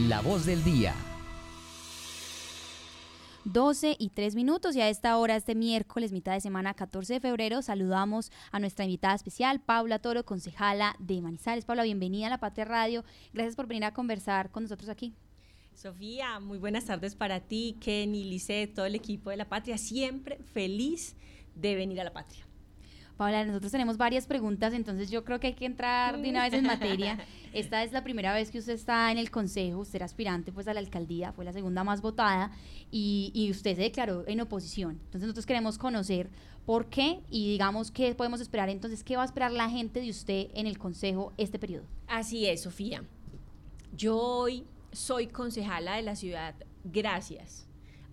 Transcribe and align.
La 0.00 0.20
voz 0.20 0.44
del 0.44 0.62
día. 0.62 0.94
12 3.44 3.96
y 3.98 4.10
3 4.10 4.34
minutos 4.34 4.76
y 4.76 4.82
a 4.82 4.90
esta 4.90 5.16
hora, 5.16 5.36
este 5.36 5.54
miércoles, 5.54 6.12
mitad 6.12 6.34
de 6.34 6.42
semana, 6.42 6.74
14 6.74 7.14
de 7.14 7.20
febrero, 7.20 7.62
saludamos 7.62 8.30
a 8.52 8.60
nuestra 8.60 8.84
invitada 8.84 9.14
especial, 9.14 9.58
Paula 9.58 9.98
Toro, 9.98 10.26
concejala 10.26 10.96
de 10.98 11.22
Manizales. 11.22 11.64
Paula, 11.64 11.82
bienvenida 11.82 12.26
a 12.26 12.30
La 12.30 12.38
Patria 12.38 12.66
Radio. 12.66 13.04
Gracias 13.32 13.56
por 13.56 13.68
venir 13.68 13.84
a 13.84 13.94
conversar 13.94 14.50
con 14.50 14.64
nosotros 14.64 14.90
aquí. 14.90 15.14
Sofía, 15.72 16.40
muy 16.40 16.58
buenas 16.58 16.84
tardes 16.84 17.14
para 17.14 17.40
ti, 17.40 17.78
Kenny, 17.80 18.24
Lisette, 18.24 18.74
todo 18.74 18.84
el 18.84 18.96
equipo 18.96 19.30
de 19.30 19.38
La 19.38 19.48
Patria. 19.48 19.78
Siempre 19.78 20.36
feliz 20.52 21.16
de 21.54 21.74
venir 21.74 22.02
a 22.02 22.04
La 22.04 22.12
Patria. 22.12 22.46
Paula, 23.16 23.44
nosotros 23.46 23.72
tenemos 23.72 23.96
varias 23.96 24.26
preguntas, 24.26 24.74
entonces 24.74 25.10
yo 25.10 25.24
creo 25.24 25.40
que 25.40 25.48
hay 25.48 25.54
que 25.54 25.64
entrar 25.64 26.20
de 26.20 26.28
una 26.28 26.44
vez 26.44 26.52
en 26.52 26.64
materia. 26.64 27.18
Esta 27.54 27.82
es 27.82 27.92
la 27.92 28.04
primera 28.04 28.34
vez 28.34 28.50
que 28.50 28.58
usted 28.58 28.74
está 28.74 29.10
en 29.10 29.16
el 29.16 29.30
consejo, 29.30 29.80
usted 29.80 29.96
era 29.96 30.04
aspirante 30.04 30.52
pues 30.52 30.68
a 30.68 30.74
la 30.74 30.80
alcaldía, 30.80 31.32
fue 31.32 31.46
la 31.46 31.54
segunda 31.54 31.82
más 31.82 32.02
votada 32.02 32.50
y, 32.90 33.30
y 33.34 33.50
usted 33.50 33.74
se 33.74 33.82
declaró 33.82 34.24
en 34.26 34.40
oposición. 34.42 35.00
Entonces 35.04 35.22
nosotros 35.22 35.46
queremos 35.46 35.78
conocer 35.78 36.28
por 36.66 36.90
qué 36.90 37.22
y 37.30 37.52
digamos 37.52 37.90
qué 37.90 38.14
podemos 38.14 38.42
esperar 38.42 38.68
entonces, 38.68 39.02
qué 39.02 39.16
va 39.16 39.22
a 39.22 39.26
esperar 39.26 39.52
la 39.52 39.70
gente 39.70 40.00
de 40.00 40.10
usted 40.10 40.48
en 40.52 40.66
el 40.66 40.76
consejo 40.76 41.32
este 41.38 41.58
periodo. 41.58 41.84
Así 42.08 42.46
es, 42.46 42.64
Sofía. 42.64 43.02
Yo 43.96 44.18
hoy 44.18 44.66
soy 44.92 45.28
concejala 45.28 45.96
de 45.96 46.02
la 46.02 46.16
ciudad 46.16 46.54
gracias 46.84 47.65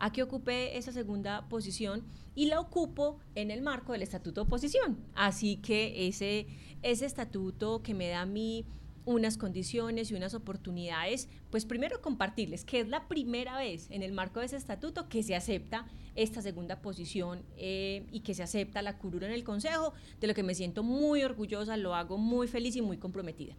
a 0.04 0.12
que 0.12 0.22
ocupé 0.22 0.78
esa 0.78 0.92
segunda 0.92 1.48
posición 1.48 2.04
y 2.36 2.48
la 2.48 2.60
ocupo 2.60 3.20
en 3.36 3.52
el 3.52 3.62
marco 3.62 3.94
del 3.94 4.02
estatuto 4.02 4.42
de 4.42 4.48
oposición. 4.48 4.98
Así 5.16 5.56
que 5.56 6.10
ese, 6.10 6.46
ese 6.82 7.06
estatuto 7.06 7.82
que 7.84 7.94
me 7.94 8.10
da 8.10 8.20
a 8.20 8.26
mí 8.26 8.66
unas 9.06 9.38
condiciones 9.38 10.12
y 10.12 10.16
unas 10.16 10.34
oportunidades, 10.34 11.30
pues 11.52 11.64
primero 11.64 12.02
compartirles 12.02 12.66
que 12.66 12.82
es 12.82 12.90
la 12.90 13.08
primera 13.08 13.58
vez 13.58 13.88
en 13.92 14.04
el 14.04 14.12
marco 14.12 14.42
de 14.42 14.48
ese 14.48 14.58
estatuto 14.58 15.08
que 15.08 15.23
se 15.23 15.38
acepta 15.38 15.88
esta 16.16 16.42
segunda 16.42 16.82
posición 16.82 17.45
eh, 17.56 18.06
y 18.12 18.20
que 18.20 18.34
se 18.34 18.44
acepta 18.44 18.82
la 18.82 18.98
curura 18.98 19.28
en 19.28 19.34
el 19.34 19.45
Consejo, 19.45 19.94
de 20.20 20.28
lo 20.28 20.34
que 20.34 20.44
me 20.44 20.54
siento 20.54 20.84
muy 20.84 21.23
orgullosa, 21.23 21.78
lo 21.78 21.95
hago 21.95 22.17
muy 22.17 22.50
feliz 22.50 22.76
y 22.76 22.82
muy 22.82 22.98
comprometida. 22.98 23.56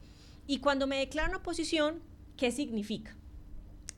Y 0.47 0.59
cuando 0.59 0.87
me 0.87 0.99
declaro 0.99 1.39
oposición, 1.39 2.03
¿qué 2.37 2.51
significa? 2.51 3.17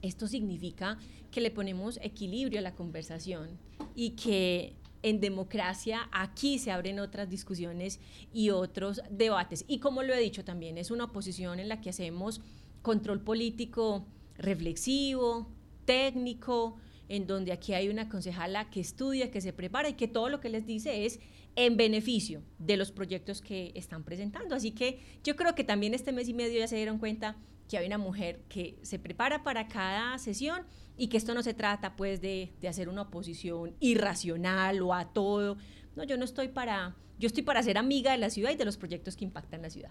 Esto 0.02 0.28
significa 0.28 0.98
que 1.30 1.40
le 1.40 1.50
ponemos 1.50 1.98
equilibrio 2.02 2.58
a 2.58 2.62
la 2.62 2.74
conversación 2.74 3.58
y 3.94 4.10
que 4.10 4.74
en 5.02 5.20
democracia 5.20 6.08
aquí 6.12 6.58
se 6.58 6.70
abren 6.70 6.98
otras 6.98 7.30
discusiones 7.30 8.00
y 8.32 8.50
otros 8.50 9.02
debates. 9.10 9.64
Y 9.68 9.78
como 9.78 10.02
lo 10.02 10.14
he 10.14 10.20
dicho 10.20 10.44
también, 10.44 10.78
es 10.78 10.90
una 10.90 11.04
oposición 11.04 11.60
en 11.60 11.68
la 11.68 11.80
que 11.80 11.90
hacemos 11.90 12.40
control 12.82 13.20
político 13.20 14.06
reflexivo, 14.36 15.48
técnico, 15.84 16.76
en 17.08 17.26
donde 17.26 17.52
aquí 17.52 17.72
hay 17.74 17.88
una 17.88 18.08
concejala 18.08 18.68
que 18.70 18.80
estudia, 18.80 19.30
que 19.30 19.40
se 19.40 19.52
prepara 19.52 19.88
y 19.88 19.94
que 19.94 20.08
todo 20.08 20.28
lo 20.28 20.40
que 20.40 20.48
les 20.48 20.66
dice 20.66 21.06
es 21.06 21.20
en 21.54 21.76
beneficio 21.76 22.42
de 22.58 22.76
los 22.76 22.92
proyectos 22.92 23.40
que 23.40 23.72
están 23.74 24.04
presentando. 24.04 24.54
Así 24.54 24.72
que 24.72 25.00
yo 25.24 25.36
creo 25.36 25.54
que 25.54 25.64
también 25.64 25.94
este 25.94 26.12
mes 26.12 26.28
y 26.28 26.34
medio 26.34 26.58
ya 26.58 26.68
se 26.68 26.76
dieron 26.76 26.98
cuenta 26.98 27.36
que 27.68 27.78
hay 27.78 27.86
una 27.86 27.98
mujer 27.98 28.40
que 28.48 28.78
se 28.82 28.98
prepara 28.98 29.42
para 29.42 29.68
cada 29.68 30.18
sesión 30.18 30.62
y 30.96 31.08
que 31.08 31.16
esto 31.16 31.34
no 31.34 31.42
se 31.42 31.54
trata 31.54 31.96
pues 31.96 32.20
de, 32.20 32.52
de, 32.60 32.68
hacer 32.68 32.88
una 32.88 33.02
oposición 33.02 33.74
irracional 33.80 34.80
o 34.82 34.94
a 34.94 35.12
todo. 35.12 35.56
No, 35.94 36.04
yo 36.04 36.16
no 36.16 36.24
estoy 36.24 36.48
para, 36.48 36.96
yo 37.18 37.26
estoy 37.26 37.42
para 37.42 37.62
ser 37.62 37.78
amiga 37.78 38.12
de 38.12 38.18
la 38.18 38.30
ciudad 38.30 38.50
y 38.50 38.56
de 38.56 38.64
los 38.64 38.76
proyectos 38.76 39.16
que 39.16 39.24
impactan 39.24 39.62
la 39.62 39.70
ciudad. 39.70 39.90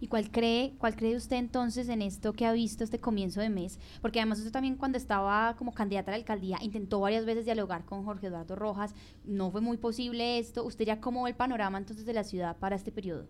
¿Y 0.00 0.08
cuál 0.08 0.30
cree, 0.30 0.74
cuál 0.78 0.96
cree 0.96 1.16
usted 1.16 1.36
entonces 1.36 1.88
en 1.88 2.02
esto 2.02 2.32
que 2.32 2.46
ha 2.46 2.52
visto 2.52 2.84
este 2.84 3.00
comienzo 3.00 3.40
de 3.40 3.48
mes? 3.48 3.78
Porque 4.02 4.20
además 4.20 4.38
usted 4.38 4.52
también 4.52 4.76
cuando 4.76 4.98
estaba 4.98 5.54
como 5.56 5.72
candidata 5.72 6.10
a 6.10 6.12
la 6.12 6.16
alcaldía 6.16 6.58
intentó 6.62 7.00
varias 7.00 7.24
veces 7.24 7.44
dialogar 7.44 7.84
con 7.84 8.04
Jorge 8.04 8.26
Eduardo 8.26 8.56
Rojas, 8.56 8.94
no 9.24 9.50
fue 9.50 9.60
muy 9.60 9.76
posible 9.76 10.38
esto. 10.38 10.64
¿Usted 10.64 10.84
ya 10.84 11.00
cómo 11.00 11.22
ve 11.22 11.30
el 11.30 11.36
panorama 11.36 11.78
entonces 11.78 12.06
de 12.06 12.12
la 12.12 12.24
ciudad 12.24 12.56
para 12.58 12.76
este 12.76 12.92
periodo? 12.92 13.28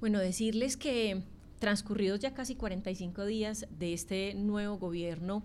Bueno, 0.00 0.18
decirles 0.18 0.76
que 0.76 1.24
transcurridos 1.58 2.20
ya 2.20 2.34
casi 2.34 2.54
45 2.54 3.24
días 3.26 3.66
de 3.70 3.92
este 3.92 4.34
nuevo 4.34 4.78
gobierno, 4.78 5.44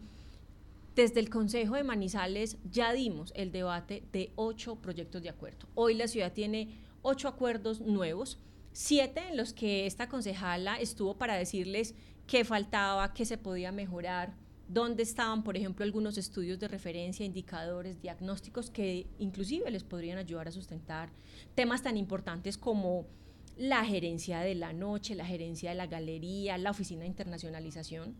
desde 0.95 1.19
el 1.19 1.29
Consejo 1.29 1.75
de 1.75 1.83
Manizales 1.83 2.57
ya 2.69 2.93
dimos 2.93 3.33
el 3.35 3.51
debate 3.51 4.03
de 4.11 4.31
ocho 4.35 4.75
proyectos 4.75 5.23
de 5.23 5.29
acuerdo. 5.29 5.67
Hoy 5.73 5.95
la 5.95 6.07
ciudad 6.07 6.33
tiene 6.33 6.77
ocho 7.01 7.27
acuerdos 7.27 7.81
nuevos, 7.81 8.37
siete 8.73 9.21
en 9.29 9.37
los 9.37 9.53
que 9.53 9.87
esta 9.87 10.07
concejala 10.07 10.79
estuvo 10.79 11.17
para 11.17 11.35
decirles 11.35 11.95
qué 12.27 12.45
faltaba, 12.45 13.13
qué 13.13 13.25
se 13.25 13.39
podía 13.39 13.71
mejorar, 13.71 14.35
dónde 14.67 15.03
estaban, 15.03 15.43
por 15.43 15.57
ejemplo, 15.57 15.83
algunos 15.83 16.17
estudios 16.17 16.59
de 16.59 16.67
referencia, 16.67 17.25
indicadores, 17.25 18.01
diagnósticos 18.01 18.69
que 18.69 19.07
inclusive 19.17 19.69
les 19.71 19.83
podrían 19.83 20.17
ayudar 20.17 20.47
a 20.47 20.51
sustentar 20.51 21.09
temas 21.55 21.81
tan 21.81 21.97
importantes 21.97 22.57
como 22.57 23.07
la 23.57 23.85
gerencia 23.85 24.39
de 24.39 24.55
la 24.55 24.73
noche, 24.73 25.15
la 25.15 25.25
gerencia 25.25 25.69
de 25.69 25.75
la 25.75 25.87
galería, 25.87 26.57
la 26.57 26.71
oficina 26.71 27.01
de 27.01 27.07
internacionalización. 27.07 28.15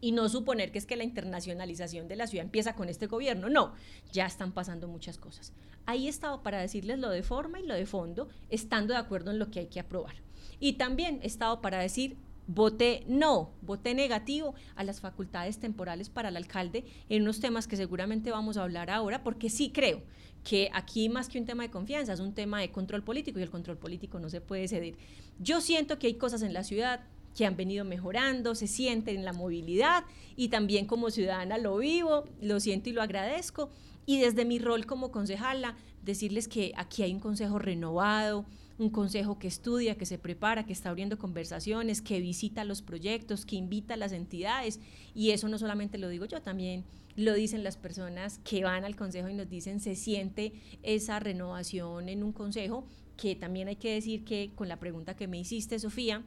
Y 0.00 0.12
no 0.12 0.28
suponer 0.28 0.70
que 0.70 0.78
es 0.78 0.86
que 0.86 0.96
la 0.96 1.02
internacionalización 1.02 2.06
de 2.06 2.14
la 2.14 2.28
ciudad 2.28 2.44
empieza 2.44 2.74
con 2.74 2.88
este 2.88 3.06
gobierno. 3.06 3.48
No, 3.48 3.74
ya 4.12 4.26
están 4.26 4.52
pasando 4.52 4.86
muchas 4.86 5.18
cosas. 5.18 5.52
Ahí 5.86 6.06
he 6.06 6.10
estado 6.10 6.42
para 6.42 6.60
decirles 6.60 6.98
lo 6.98 7.10
de 7.10 7.22
forma 7.22 7.58
y 7.58 7.66
lo 7.66 7.74
de 7.74 7.86
fondo, 7.86 8.28
estando 8.48 8.94
de 8.94 9.00
acuerdo 9.00 9.32
en 9.32 9.38
lo 9.38 9.50
que 9.50 9.60
hay 9.60 9.66
que 9.66 9.80
aprobar. 9.80 10.14
Y 10.60 10.74
también 10.74 11.18
he 11.22 11.26
estado 11.26 11.60
para 11.60 11.80
decir 11.80 12.16
voté 12.48 13.04
no, 13.06 13.52
voté 13.62 13.94
negativo 13.94 14.54
a 14.74 14.82
las 14.82 15.00
facultades 15.00 15.58
temporales 15.58 16.08
para 16.08 16.30
el 16.30 16.36
alcalde 16.36 16.84
en 17.08 17.22
unos 17.22 17.38
temas 17.38 17.68
que 17.68 17.76
seguramente 17.76 18.32
vamos 18.32 18.56
a 18.56 18.64
hablar 18.64 18.90
ahora, 18.90 19.22
porque 19.22 19.50
sí 19.50 19.70
creo 19.70 20.02
que 20.42 20.70
aquí 20.72 21.08
más 21.08 21.28
que 21.28 21.38
un 21.38 21.44
tema 21.44 21.62
de 21.62 21.70
confianza 21.70 22.14
es 22.14 22.20
un 22.20 22.32
tema 22.32 22.60
de 22.60 22.70
control 22.72 23.04
político 23.04 23.38
y 23.38 23.42
el 23.42 23.50
control 23.50 23.76
político 23.76 24.18
no 24.18 24.30
se 24.30 24.40
puede 24.40 24.66
ceder. 24.66 24.96
Yo 25.38 25.60
siento 25.60 25.98
que 25.98 26.06
hay 26.06 26.14
cosas 26.14 26.42
en 26.42 26.54
la 26.54 26.64
ciudad 26.64 27.04
que 27.36 27.44
han 27.44 27.56
venido 27.56 27.84
mejorando, 27.84 28.54
se 28.54 28.66
sienten 28.66 29.18
en 29.18 29.24
la 29.24 29.34
movilidad 29.34 30.04
y 30.34 30.48
también 30.48 30.86
como 30.86 31.10
ciudadana 31.10 31.58
lo 31.58 31.76
vivo, 31.76 32.24
lo 32.40 32.60
siento 32.60 32.88
y 32.88 32.92
lo 32.92 33.02
agradezco. 33.02 33.70
Y 34.06 34.20
desde 34.20 34.46
mi 34.46 34.58
rol 34.58 34.86
como 34.86 35.12
concejala, 35.12 35.76
decirles 36.02 36.48
que 36.48 36.72
aquí 36.76 37.02
hay 37.02 37.12
un 37.12 37.20
consejo 37.20 37.58
renovado, 37.58 38.46
un 38.78 38.90
consejo 38.90 39.38
que 39.38 39.48
estudia, 39.48 39.96
que 39.96 40.06
se 40.06 40.18
prepara, 40.18 40.64
que 40.64 40.72
está 40.72 40.90
abriendo 40.90 41.18
conversaciones, 41.18 42.00
que 42.00 42.20
visita 42.20 42.64
los 42.64 42.80
proyectos, 42.80 43.44
que 43.44 43.56
invita 43.56 43.94
a 43.94 43.96
las 43.96 44.12
entidades. 44.12 44.80
Y 45.14 45.30
eso 45.30 45.48
no 45.48 45.58
solamente 45.58 45.98
lo 45.98 46.08
digo 46.08 46.26
yo, 46.26 46.40
también 46.40 46.84
lo 47.16 47.34
dicen 47.34 47.64
las 47.64 47.76
personas 47.76 48.38
que 48.44 48.62
van 48.62 48.84
al 48.84 48.94
consejo 48.94 49.28
y 49.28 49.34
nos 49.34 49.48
dicen 49.48 49.80
se 49.80 49.96
siente 49.96 50.52
esa 50.84 51.18
renovación 51.18 52.08
en 52.08 52.22
un 52.22 52.32
consejo, 52.32 52.86
que 53.16 53.34
también 53.34 53.66
hay 53.66 53.74
que 53.74 53.92
decir 53.92 54.24
que 54.24 54.52
con 54.54 54.68
la 54.68 54.78
pregunta 54.78 55.16
que 55.16 55.26
me 55.26 55.40
hiciste, 55.40 55.80
Sofía, 55.80 56.24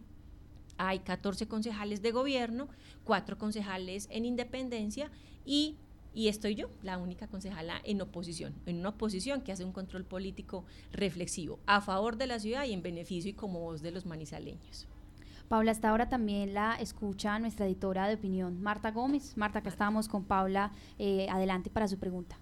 hay 0.78 1.00
14 1.00 1.48
concejales 1.48 2.02
de 2.02 2.12
gobierno, 2.12 2.68
4 3.06 3.38
concejales 3.38 4.10
en 4.12 4.26
independencia 4.26 5.10
y 5.46 5.78
y 6.14 6.28
estoy 6.28 6.56
yo, 6.56 6.70
la 6.84 6.98
única 6.98 7.28
concejala 7.28 7.82
en 7.84 8.02
oposición, 8.02 8.54
en 8.66 8.80
una 8.80 8.90
oposición 8.90 9.42
que 9.42 9.52
hace 9.52 9.64
un 9.64 9.72
control 9.72 10.04
político 10.04 10.66
reflexivo 10.92 11.60
a 11.66 11.82
favor 11.82 12.18
de 12.18 12.28
la 12.28 12.40
ciudad 12.40 12.66
y 12.66 12.74
en 12.74 12.82
beneficio 12.82 13.32
y 13.32 13.34
como 13.34 13.60
voz 13.60 13.82
de 13.82 13.92
los 13.92 14.06
manizaleños. 14.06 14.88
Paula, 15.48 15.72
hasta 15.72 15.90
ahora 15.90 16.08
también 16.08 16.54
la 16.54 16.76
escucha 16.76 17.38
nuestra 17.38 17.66
editora 17.66 18.08
de 18.08 18.16
opinión, 18.16 18.62
Marta 18.62 18.92
Gómez. 18.92 19.36
Marta, 19.36 19.60
acá 19.60 19.70
estamos 19.70 20.08
con 20.08 20.24
Paula. 20.24 20.72
Eh, 20.98 21.28
adelante 21.30 21.70
para 21.70 21.90
su 21.90 22.00
pregunta. 22.00 22.38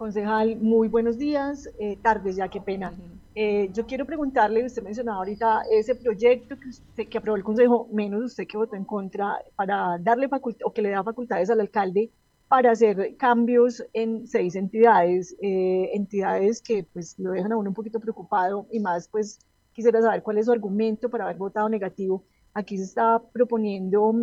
Concejal, 0.00 0.56
muy 0.56 0.88
buenos 0.88 1.18
días, 1.18 1.68
eh, 1.78 1.98
tardes 2.00 2.34
ya, 2.34 2.48
qué 2.48 2.58
pena. 2.58 2.90
Eh, 3.34 3.68
yo 3.74 3.84
quiero 3.84 4.06
preguntarle, 4.06 4.64
usted 4.64 4.82
mencionaba 4.82 5.18
ahorita 5.18 5.64
ese 5.70 5.94
proyecto 5.94 6.56
que, 6.96 7.06
que 7.06 7.18
aprobó 7.18 7.36
el 7.36 7.44
Consejo, 7.44 7.86
menos 7.92 8.24
usted 8.24 8.46
que 8.46 8.56
votó 8.56 8.76
en 8.76 8.86
contra, 8.86 9.36
para 9.56 9.98
darle 9.98 10.26
facultad 10.30 10.64
o 10.64 10.72
que 10.72 10.80
le 10.80 10.88
da 10.88 11.04
facultades 11.04 11.50
al 11.50 11.60
alcalde 11.60 12.10
para 12.48 12.70
hacer 12.70 13.14
cambios 13.18 13.84
en 13.92 14.26
seis 14.26 14.56
entidades, 14.56 15.36
eh, 15.42 15.90
entidades 15.92 16.62
que 16.62 16.86
pues 16.90 17.18
lo 17.18 17.32
dejan 17.32 17.52
a 17.52 17.58
uno 17.58 17.68
un 17.68 17.74
poquito 17.74 18.00
preocupado 18.00 18.68
y 18.72 18.80
más 18.80 19.06
pues 19.06 19.38
quisiera 19.74 20.00
saber 20.00 20.22
cuál 20.22 20.38
es 20.38 20.46
su 20.46 20.52
argumento 20.52 21.10
para 21.10 21.24
haber 21.24 21.36
votado 21.36 21.68
negativo. 21.68 22.24
Aquí 22.54 22.78
se 22.78 22.84
está 22.84 23.22
proponiendo 23.34 24.14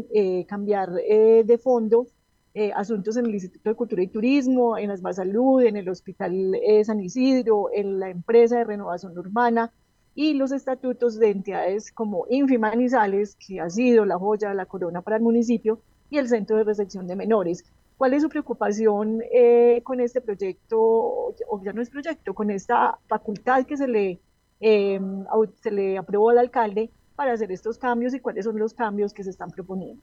cambiar 0.48 0.92
de 0.92 1.60
fondo 1.62 2.07
eh, 2.59 2.71
asuntos 2.75 3.15
en 3.18 3.27
el 3.27 3.36
Instituto 3.36 3.69
de 3.69 3.75
Cultura 3.75 4.01
y 4.01 4.07
Turismo, 4.07 4.80
en 4.80 4.89
Asma 4.89 5.13
Salud, 5.13 5.62
en 5.62 5.77
el 5.77 5.88
Hospital 5.89 6.56
eh, 6.56 6.83
San 6.83 7.00
Isidro, 7.00 7.69
en 7.71 8.00
la 8.00 8.09
empresa 8.09 8.57
de 8.57 8.63
renovación 8.63 9.15
urbana 9.15 9.71
y 10.15 10.33
los 10.33 10.51
estatutos 10.51 11.19
de 11.19 11.30
entidades 11.30 11.92
como 11.92 12.25
Infimanizales, 12.31 13.36
que 13.36 13.62
ha 13.62 13.69
sido 13.69 14.06
la 14.06 14.18
joya, 14.18 14.56
la 14.56 14.65
corona 14.65 15.04
para 15.04 15.18
el 15.18 15.21
municipio, 15.21 15.83
y 16.09 16.18
el 16.18 16.30
Centro 16.30 16.57
de 16.57 16.63
Recepción 16.63 17.06
de 17.06 17.15
Menores. 17.15 17.63
¿Cuál 17.95 18.15
es 18.15 18.24
su 18.24 18.30
preocupación 18.30 19.21
eh, 19.31 19.81
con 19.83 20.00
este 20.00 20.19
proyecto, 20.19 20.80
o 20.80 21.62
ya 21.63 21.74
no 21.74 21.83
es 21.83 21.92
proyecto, 21.92 22.33
con 22.33 22.50
esta 22.50 22.98
facultad 23.06 23.68
que 23.68 23.77
se 23.77 23.88
le, 23.88 24.19
se 24.59 25.71
le 25.71 26.00
aprobó 26.00 26.31
al 26.31 26.39
alcalde 26.39 26.89
para 27.15 27.33
hacer 27.33 27.51
estos 27.51 27.77
cambios 27.77 28.15
y 28.15 28.19
cuáles 28.19 28.45
son 28.45 28.57
los 28.57 28.74
cambios 28.74 29.13
que 29.13 29.24
se 29.24 29.30
están 29.30 29.51
proponiendo? 29.51 30.01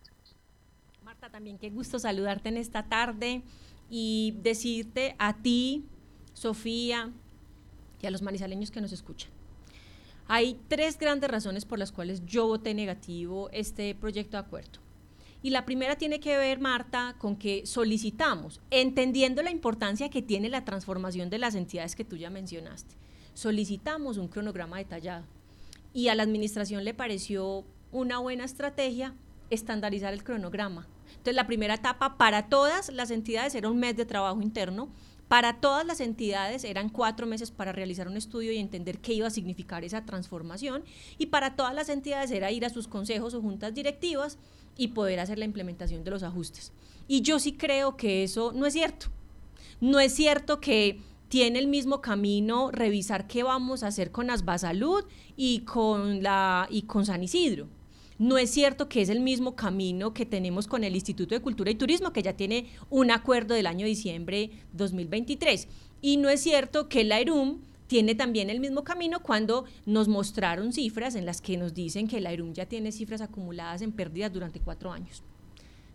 También 1.35 1.59
qué 1.59 1.69
gusto 1.69 1.99
saludarte 1.99 2.49
en 2.49 2.57
esta 2.57 2.85
tarde 2.85 3.43
y 3.91 4.37
decirte 4.45 5.17
a 5.19 5.37
ti, 5.43 5.85
Sofía, 6.33 7.11
y 8.01 8.07
a 8.07 8.13
los 8.13 8.23
manizaleños 8.23 8.71
que 8.71 8.81
nos 8.81 8.93
escuchan. 8.93 9.33
Hay 10.29 10.61
tres 10.69 10.97
grandes 10.97 11.29
razones 11.29 11.65
por 11.65 11.81
las 11.81 11.91
cuales 11.91 12.25
yo 12.25 12.47
voté 12.47 12.73
negativo 12.73 13.51
este 13.51 13.97
proyecto 13.97 14.37
de 14.37 14.45
acuerdo. 14.45 14.79
Y 15.43 15.51
la 15.51 15.65
primera 15.65 15.99
tiene 15.99 16.21
que 16.21 16.37
ver, 16.37 16.61
Marta, 16.61 17.17
con 17.19 17.35
que 17.35 17.67
solicitamos, 17.67 18.61
entendiendo 18.71 19.43
la 19.43 19.51
importancia 19.51 20.11
que 20.11 20.23
tiene 20.23 20.49
la 20.49 20.65
transformación 20.65 21.31
de 21.31 21.39
las 21.39 21.57
entidades 21.57 21.97
que 21.97 22.05
tú 22.05 22.17
ya 22.17 22.31
mencionaste, 22.31 22.95
solicitamos 23.35 24.19
un 24.19 24.29
cronograma 24.29 24.79
detallado. 24.79 25.25
Y 25.93 26.07
a 26.07 26.15
la 26.15 26.23
administración 26.23 26.85
le 26.85 26.95
pareció 26.95 27.65
una 27.91 28.21
buena 28.21 28.45
estrategia 28.45 29.17
estandarizar 29.51 30.13
el 30.13 30.23
cronograma. 30.23 30.87
Entonces, 31.17 31.35
la 31.35 31.47
primera 31.47 31.75
etapa 31.75 32.17
para 32.17 32.49
todas 32.49 32.91
las 32.91 33.11
entidades 33.11 33.55
era 33.55 33.71
un 33.71 33.79
mes 33.79 33.97
de 33.97 34.05
trabajo 34.05 34.43
interno, 34.43 34.91
para 35.29 35.61
todas 35.61 35.87
las 35.87 36.01
entidades 36.01 36.65
eran 36.65 36.91
cuatro 36.91 37.27
meses 37.27 37.51
para 37.51 37.73
realizar 37.73 38.09
un 38.09 38.17
estudio 38.17 38.53
y 38.53 38.59
entender 38.59 38.99
qué 38.99 39.15
iba 39.15 39.27
a 39.27 39.31
significar 39.31 39.85
esa 39.85 40.05
transformación, 40.05 40.85
y 41.19 41.27
para 41.27 41.57
todas 41.57 41.75
las 41.75 41.89
entidades 41.89 42.31
era 42.31 42.51
ir 42.51 42.65
a 42.65 42.71
sus 42.71 42.89
consejos 42.89 43.35
o 43.35 43.41
juntas 43.41 43.75
directivas 43.75 44.39
y 44.77 44.89
poder 44.89 45.21
hacer 45.21 45.39
la 45.39 45.45
implementación 45.45 46.05
de 46.05 46.11
los 46.11 46.23
ajustes. 46.23 46.73
Y 47.09 47.23
yo 47.23 47.39
sí 47.39 47.53
creo 47.55 47.97
que 47.97 48.25
eso 48.25 48.53
no 48.55 48.67
es 48.67 48.75
cierto. 48.75 49.07
No 49.81 49.99
es 49.99 50.15
cierto 50.15 50.61
que 50.61 51.01
tiene 51.29 51.59
el 51.59 51.69
mismo 51.69 52.01
camino 52.01 52.71
revisar 52.71 53.27
qué 53.27 53.43
vamos 53.43 53.83
a 53.83 53.89
hacer 53.89 54.11
con 54.11 54.31
Asbasalud 54.31 55.05
y 55.37 55.61
con 55.61 56.23
la 56.23 56.69
y 56.71 56.83
con 56.83 57.07
San 57.07 57.23
Isidro. 57.23 57.69
No 58.25 58.39
es 58.39 58.49
cierto 58.49 58.89
que 58.89 59.03
es 59.03 59.11
el 59.11 59.21
mismo 59.21 59.55
camino 59.55 60.15
que 60.15 60.25
tenemos 60.25 60.67
con 60.67 60.83
el 60.83 60.95
Instituto 60.95 61.35
de 61.35 61.43
Cultura 61.43 61.71
y 61.71 61.75
Turismo, 61.75 62.15
que 62.15 62.23
ya 62.23 62.33
tiene 62.33 62.71
un 62.89 63.11
acuerdo 63.11 63.55
del 63.55 63.67
año 63.67 63.85
diciembre 63.85 64.51
2023. 64.73 65.69
Y 66.01 66.17
no 66.17 66.31
es 66.31 66.41
cierto 66.41 66.89
que 66.89 67.05
la 67.05 67.21
ERUM 67.21 67.61
tiene 67.87 68.15
también 68.15 68.49
el 68.49 68.61
mismo 68.61 68.83
camino 68.83 69.23
cuando 69.23 69.67
nos 69.85 70.09
mostraron 70.09 70.73
cifras 70.73 71.17
en 71.17 71.27
las 71.27 71.43
que 71.43 71.59
nos 71.59 71.75
dicen 71.75 72.09
que 72.09 72.23
la 72.23 72.33
ERUM 72.33 72.55
ya 72.55 72.65
tiene 72.65 72.93
cifras 72.93 73.21
acumuladas 73.21 73.83
en 73.83 73.93
pérdidas 73.93 74.33
durante 74.33 74.59
cuatro 74.59 74.91
años. 74.91 75.23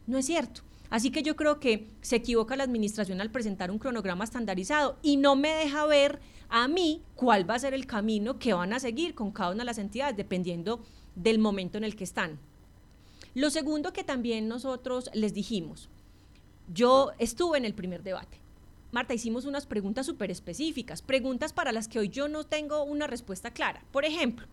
No 0.05 0.19
es 0.19 0.27
cierto. 0.27 0.61
Así 0.91 1.09
que 1.09 1.23
yo 1.23 1.35
creo 1.35 1.59
que 1.59 1.87
se 2.01 2.17
equivoca 2.17 2.55
la 2.55 2.63
administración 2.63 3.21
al 3.21 3.31
presentar 3.31 3.71
un 3.71 3.79
cronograma 3.79 4.23
estandarizado 4.23 4.99
y 5.01 5.17
no 5.17 5.35
me 5.35 5.49
deja 5.49 5.83
ver 5.87 6.19
a 6.47 6.67
mí 6.67 7.01
cuál 7.15 7.49
va 7.49 7.55
a 7.55 7.59
ser 7.59 7.73
el 7.73 7.87
camino 7.87 8.37
que 8.37 8.53
van 8.53 8.73
a 8.73 8.79
seguir 8.79 9.15
con 9.15 9.31
cada 9.31 9.49
una 9.49 9.59
de 9.59 9.65
las 9.65 9.79
entidades, 9.79 10.15
dependiendo 10.15 10.83
del 11.15 11.39
momento 11.39 11.77
en 11.77 11.83
el 11.83 11.95
que 11.95 12.03
están. 12.03 12.39
Lo 13.35 13.49
segundo 13.49 13.93
que 13.93 14.03
también 14.03 14.47
nosotros 14.47 15.09
les 15.13 15.33
dijimos, 15.33 15.89
yo 16.73 17.11
estuve 17.19 17.57
en 17.57 17.65
el 17.65 17.73
primer 17.73 18.03
debate. 18.03 18.37
Marta, 18.91 19.13
hicimos 19.13 19.45
unas 19.45 19.67
preguntas 19.67 20.05
súper 20.05 20.31
específicas, 20.31 21.01
preguntas 21.01 21.53
para 21.53 21.71
las 21.71 21.87
que 21.87 21.99
hoy 21.99 22.09
yo 22.09 22.27
no 22.27 22.43
tengo 22.43 22.83
una 22.83 23.05
respuesta 23.05 23.51
clara. 23.51 23.83
Por 23.91 24.03
ejemplo, 24.03 24.47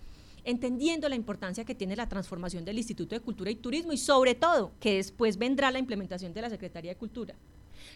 entendiendo 0.44 1.08
la 1.08 1.16
importancia 1.16 1.64
que 1.64 1.74
tiene 1.74 1.96
la 1.96 2.08
transformación 2.08 2.64
del 2.64 2.78
Instituto 2.78 3.14
de 3.14 3.20
Cultura 3.20 3.50
y 3.50 3.56
Turismo 3.56 3.92
y 3.92 3.98
sobre 3.98 4.34
todo 4.34 4.72
que 4.78 4.96
después 4.96 5.38
vendrá 5.38 5.70
la 5.70 5.78
implementación 5.78 6.34
de 6.34 6.42
la 6.42 6.50
Secretaría 6.50 6.92
de 6.92 6.98
Cultura. 6.98 7.34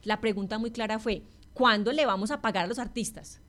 La 0.02 0.20
pregunta 0.20 0.58
muy 0.58 0.70
clara 0.70 0.98
fue, 0.98 1.22
¿cuándo 1.52 1.92
le 1.92 2.06
vamos 2.06 2.30
a 2.30 2.40
pagar 2.40 2.64
a 2.64 2.68
los 2.68 2.78
artistas? 2.78 3.40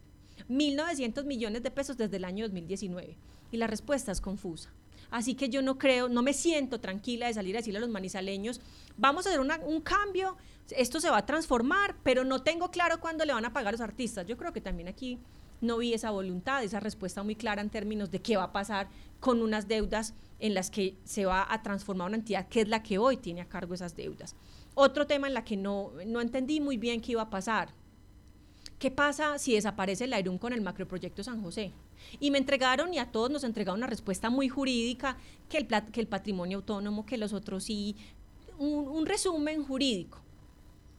1.900 0.50 1.24
millones 1.24 1.64
de 1.64 1.72
pesos 1.72 1.98
desde 1.98 2.18
el 2.18 2.26
año 2.26 2.46
2019. 2.46 3.18
Y 3.52 3.58
la 3.58 3.68
respuesta 3.68 4.12
es 4.12 4.22
confusa. 4.22 4.70
Así 5.12 5.36
que 5.36 5.50
yo 5.50 5.62
no 5.62 5.78
creo, 5.78 6.10
no 6.10 6.24
me 6.24 6.34
siento 6.34 6.80
tranquila 6.80 7.28
de 7.28 7.34
salir 7.34 7.56
a 7.56 7.60
decirle 7.60 7.78
a 7.78 7.82
los 7.82 7.90
manizaleños, 7.90 8.62
vamos 8.98 9.26
a 9.26 9.30
hacer 9.30 9.42
un 9.42 9.82
cambio, 9.82 10.38
esto 10.72 11.02
se 11.02 11.10
va 11.10 11.18
a 11.18 11.26
transformar, 11.26 11.96
pero 12.02 12.24
no 12.24 12.42
tengo 12.42 12.72
claro 12.72 13.00
cuándo 13.00 13.26
le 13.26 13.34
van 13.34 13.46
a 13.46 13.54
pagar 13.54 13.74
los 13.74 13.82
artistas. 13.82 14.26
Yo 14.26 14.38
creo 14.38 14.54
que 14.54 14.62
también 14.62 14.88
aquí 14.88 15.20
no 15.60 15.78
vi 15.78 15.94
esa 15.94 16.12
voluntad, 16.12 16.64
esa 16.64 16.80
respuesta 16.80 17.24
muy 17.24 17.36
clara 17.36 17.62
en 17.62 17.70
términos 17.70 18.10
de 18.10 18.22
qué 18.22 18.38
va 18.38 18.46
a 18.46 18.52
pasar 18.52 18.88
con 19.20 19.42
unas 19.42 19.68
deudas 19.68 20.16
en 20.40 20.54
las 20.54 20.72
que 20.72 20.98
se 21.04 21.26
va 21.26 21.46
a 21.48 21.62
transformar 21.62 22.08
una 22.08 22.18
entidad 22.18 22.48
que 22.48 22.62
es 22.62 22.68
la 22.68 22.82
que 22.82 22.98
hoy 22.98 23.18
tiene 23.18 23.42
a 23.42 23.50
cargo 23.50 23.74
esas 23.74 23.96
deudas. 23.96 24.36
Otro 24.74 25.06
tema 25.06 25.28
en 25.28 25.34
la 25.34 25.44
que 25.44 25.58
no, 25.58 25.92
no 26.08 26.22
entendí 26.22 26.60
muy 26.62 26.78
bien 26.78 27.02
qué 27.02 27.12
iba 27.12 27.22
a 27.22 27.30
pasar. 27.30 27.74
¿Qué 28.80 28.90
pasa 28.90 29.38
si 29.38 29.54
desaparece 29.54 30.06
el 30.06 30.14
AIRUM 30.14 30.40
con 30.40 30.54
el 30.54 30.62
macroproyecto 30.62 31.24
San 31.24 31.44
José? 31.44 31.72
Y 32.20 32.32
me 32.32 32.38
entregaron 32.38 32.94
y 32.94 33.00
a 33.00 33.12
todos 33.12 33.30
nos 33.30 33.44
entregaron 33.44 33.80
una 33.80 33.88
respuesta 33.88 34.30
muy 34.30 34.50
jurídica, 34.50 35.18
que 35.50 35.58
el, 35.58 35.68
que 35.68 36.02
el 36.02 36.08
patrimonio 36.08 36.60
autónomo, 36.60 37.06
que 37.06 37.18
los 37.18 37.34
otros 37.34 37.66
sí, 37.66 37.96
un, 38.58 39.06
resumen 39.06 39.64
jurídico. 39.64 40.20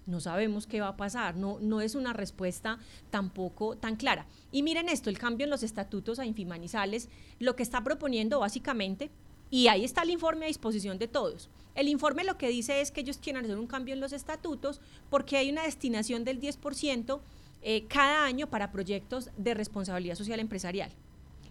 No 0.07 0.21
sabemos 0.21 0.67
qué 0.67 0.81
va 0.81 0.89
a 0.89 0.97
pasar, 0.97 1.37
no, 1.37 1.59
no 1.61 1.81
es 1.81 1.95
una 1.95 2.13
respuesta 2.13 2.79
tampoco 3.11 3.77
tan 3.77 3.97
clara. 3.97 4.27
Y 4.51 4.63
miren 4.63 4.89
esto, 4.89 5.11
el 5.11 5.19
cambio 5.19 5.45
en 5.45 5.51
los 5.51 5.63
estatutos 5.63 6.19
a 6.19 6.27
Infimanizales, 6.27 7.09
lo 7.39 7.55
que 7.55 7.63
está 7.63 7.85
proponiendo 7.85 8.41
básicamente, 8.41 9.11
y 9.49 9.69
ahí 9.69 9.85
está 9.85 10.03
el 10.03 10.11
informe 10.11 10.47
a 10.47 10.49
disposición 10.49 10.99
de 10.99 11.09
todos. 11.09 11.51
El 11.75 11.89
informe 11.89 12.25
lo 12.25 12.37
que 12.37 12.49
dice 12.49 12.81
es 12.81 12.91
que 12.91 13.03
ellos 13.03 13.19
quieren 13.19 13.45
hacer 13.45 13.59
un 13.59 13.67
cambio 13.67 13.95
en 13.95 14.01
los 14.01 14.13
estatutos 14.13 14.81
porque 15.09 15.37
hay 15.37 15.51
una 15.51 15.65
destinación 15.65 16.25
del 16.25 16.41
10% 16.41 17.21
eh, 17.63 17.87
cada 17.89 18.25
año 18.25 18.49
para 18.49 18.73
proyectos 18.73 19.31
de 19.37 19.55
responsabilidad 19.55 20.17
social 20.17 20.41
empresarial. 20.41 20.91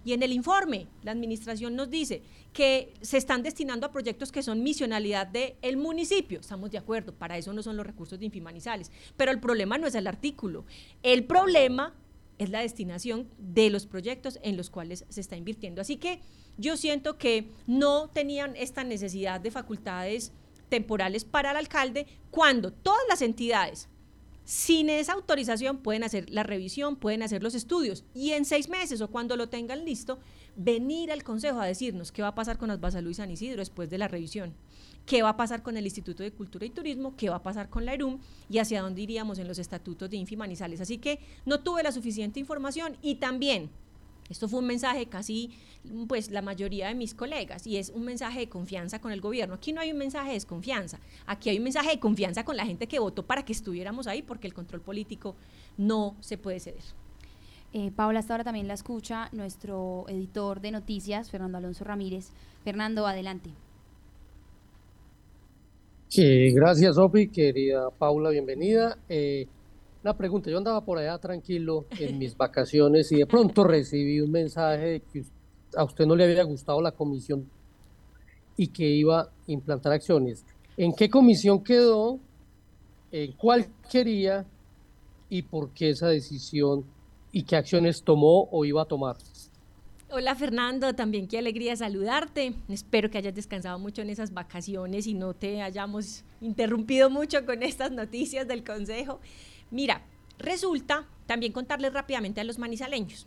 Y 0.03 0.13
en 0.13 0.23
el 0.23 0.31
informe, 0.31 0.87
la 1.03 1.11
administración 1.11 1.75
nos 1.75 1.89
dice 1.89 2.23
que 2.53 2.93
se 3.01 3.17
están 3.17 3.43
destinando 3.43 3.85
a 3.85 3.91
proyectos 3.91 4.31
que 4.31 4.41
son 4.41 4.63
misionalidad 4.63 5.27
del 5.27 5.77
municipio. 5.77 6.39
Estamos 6.39 6.71
de 6.71 6.79
acuerdo, 6.79 7.13
para 7.13 7.37
eso 7.37 7.53
no 7.53 7.61
son 7.61 7.77
los 7.77 7.85
recursos 7.85 8.19
de 8.19 8.25
Infimanizales. 8.25 8.91
Pero 9.15 9.31
el 9.31 9.39
problema 9.39 9.77
no 9.77 9.87
es 9.87 9.95
el 9.95 10.07
artículo. 10.07 10.65
El 11.03 11.23
problema 11.25 11.93
es 12.39 12.49
la 12.49 12.61
destinación 12.61 13.29
de 13.37 13.69
los 13.69 13.85
proyectos 13.85 14.39
en 14.41 14.57
los 14.57 14.71
cuales 14.71 15.05
se 15.09 15.21
está 15.21 15.37
invirtiendo. 15.37 15.81
Así 15.81 15.97
que 15.97 16.19
yo 16.57 16.77
siento 16.77 17.17
que 17.17 17.47
no 17.67 18.09
tenían 18.09 18.55
esta 18.55 18.83
necesidad 18.83 19.39
de 19.39 19.51
facultades 19.51 20.33
temporales 20.67 21.25
para 21.25 21.51
el 21.51 21.57
alcalde 21.57 22.07
cuando 22.31 22.73
todas 22.73 23.03
las 23.07 23.21
entidades 23.21 23.87
sin 24.51 24.89
esa 24.89 25.13
autorización 25.13 25.77
pueden 25.77 26.03
hacer 26.03 26.29
la 26.29 26.43
revisión, 26.43 26.97
pueden 26.97 27.23
hacer 27.23 27.41
los 27.41 27.55
estudios 27.55 28.03
y 28.13 28.31
en 28.31 28.43
seis 28.43 28.67
meses 28.67 28.99
o 28.99 29.09
cuando 29.09 29.37
lo 29.37 29.47
tengan 29.47 29.85
listo, 29.85 30.19
venir 30.57 31.09
al 31.09 31.23
Consejo 31.23 31.61
a 31.61 31.65
decirnos 31.65 32.11
qué 32.11 32.21
va 32.21 32.27
a 32.27 32.35
pasar 32.35 32.57
con 32.57 32.69
Asbasalú 32.69 33.09
y 33.11 33.13
San 33.13 33.31
Isidro 33.31 33.59
después 33.59 33.89
de 33.89 33.97
la 33.97 34.09
revisión, 34.09 34.53
qué 35.05 35.23
va 35.23 35.29
a 35.29 35.37
pasar 35.37 35.63
con 35.63 35.77
el 35.77 35.85
Instituto 35.85 36.21
de 36.21 36.33
Cultura 36.33 36.65
y 36.65 36.69
Turismo, 36.69 37.15
qué 37.15 37.29
va 37.29 37.37
a 37.37 37.43
pasar 37.43 37.69
con 37.69 37.85
la 37.85 37.93
ERUM 37.93 38.19
y 38.49 38.57
hacia 38.57 38.81
dónde 38.81 39.01
iríamos 39.01 39.39
en 39.39 39.47
los 39.47 39.57
estatutos 39.57 40.09
de 40.09 40.17
Infimanizales. 40.17 40.81
Así 40.81 40.97
que 40.97 41.21
no 41.45 41.61
tuve 41.61 41.81
la 41.81 41.93
suficiente 41.93 42.41
información 42.41 42.97
y 43.01 43.15
también 43.15 43.69
esto 44.31 44.47
fue 44.47 44.59
un 44.59 44.67
mensaje 44.67 45.05
casi, 45.05 45.51
pues 46.07 46.31
la 46.31 46.41
mayoría 46.41 46.87
de 46.87 46.95
mis 46.95 47.13
colegas, 47.13 47.67
y 47.67 47.77
es 47.77 47.89
un 47.89 48.03
mensaje 48.03 48.39
de 48.39 48.49
confianza 48.49 48.99
con 48.99 49.11
el 49.11 49.21
gobierno. 49.21 49.55
Aquí 49.55 49.73
no 49.73 49.81
hay 49.81 49.91
un 49.91 49.97
mensaje 49.97 50.29
de 50.29 50.33
desconfianza, 50.35 50.99
aquí 51.25 51.49
hay 51.49 51.57
un 51.57 51.63
mensaje 51.63 51.91
de 51.91 51.99
confianza 51.99 52.43
con 52.43 52.57
la 52.57 52.65
gente 52.65 52.87
que 52.87 52.99
votó 52.99 53.25
para 53.25 53.43
que 53.43 53.53
estuviéramos 53.53 54.07
ahí, 54.07 54.21
porque 54.21 54.47
el 54.47 54.53
control 54.53 54.81
político 54.81 55.35
no 55.77 56.15
se 56.19 56.37
puede 56.37 56.59
ceder. 56.59 56.83
Eh, 57.73 57.91
Paula, 57.95 58.19
hasta 58.19 58.33
ahora 58.33 58.43
también 58.43 58.67
la 58.67 58.73
escucha 58.73 59.29
nuestro 59.31 60.05
editor 60.09 60.59
de 60.59 60.71
noticias, 60.71 61.29
Fernando 61.29 61.57
Alonso 61.57 61.85
Ramírez. 61.85 62.31
Fernando, 62.63 63.07
adelante. 63.07 63.49
Sí, 66.09 66.51
gracias, 66.51 66.95
Sofi, 66.95 67.29
querida 67.29 67.89
Paula, 67.97 68.29
bienvenida. 68.29 68.97
Eh, 69.07 69.47
una 70.03 70.17
pregunta, 70.17 70.49
yo 70.49 70.57
andaba 70.57 70.83
por 70.83 70.97
allá 70.97 71.17
tranquilo 71.19 71.85
en 71.99 72.17
mis 72.17 72.35
vacaciones 72.35 73.11
y 73.11 73.17
de 73.17 73.27
pronto 73.27 73.63
recibí 73.63 74.19
un 74.19 74.31
mensaje 74.31 74.85
de 74.85 74.99
que 75.01 75.23
a 75.75 75.83
usted 75.83 76.05
no 76.05 76.15
le 76.15 76.23
había 76.23 76.43
gustado 76.43 76.81
la 76.81 76.91
comisión 76.91 77.47
y 78.57 78.67
que 78.67 78.87
iba 78.87 79.21
a 79.21 79.29
implantar 79.47 79.93
acciones. 79.93 80.45
¿En 80.75 80.93
qué 80.93 81.09
comisión 81.09 81.63
quedó? 81.63 82.19
¿En 83.11 83.33
cuál 83.33 83.67
quería? 83.91 84.45
¿Y 85.29 85.43
por 85.43 85.69
qué 85.69 85.91
esa 85.91 86.07
decisión? 86.07 86.83
¿Y 87.31 87.43
qué 87.43 87.55
acciones 87.55 88.03
tomó 88.03 88.49
o 88.51 88.65
iba 88.65 88.81
a 88.81 88.85
tomar? 88.85 89.17
Hola 90.09 90.35
Fernando, 90.35 90.93
también 90.93 91.27
qué 91.27 91.37
alegría 91.37 91.75
saludarte. 91.75 92.53
Espero 92.67 93.09
que 93.09 93.17
hayas 93.17 93.33
descansado 93.33 93.79
mucho 93.79 94.01
en 94.01 94.09
esas 94.09 94.33
vacaciones 94.33 95.07
y 95.07 95.13
no 95.13 95.33
te 95.33 95.61
hayamos 95.61 96.25
interrumpido 96.41 97.09
mucho 97.09 97.45
con 97.45 97.63
estas 97.63 97.91
noticias 97.91 98.45
del 98.47 98.63
Consejo. 98.63 99.21
Mira, 99.71 100.03
resulta, 100.37 101.07
también 101.25 101.53
contarles 101.53 101.93
rápidamente 101.93 102.41
a 102.41 102.43
los 102.43 102.59
manizaleños, 102.59 103.25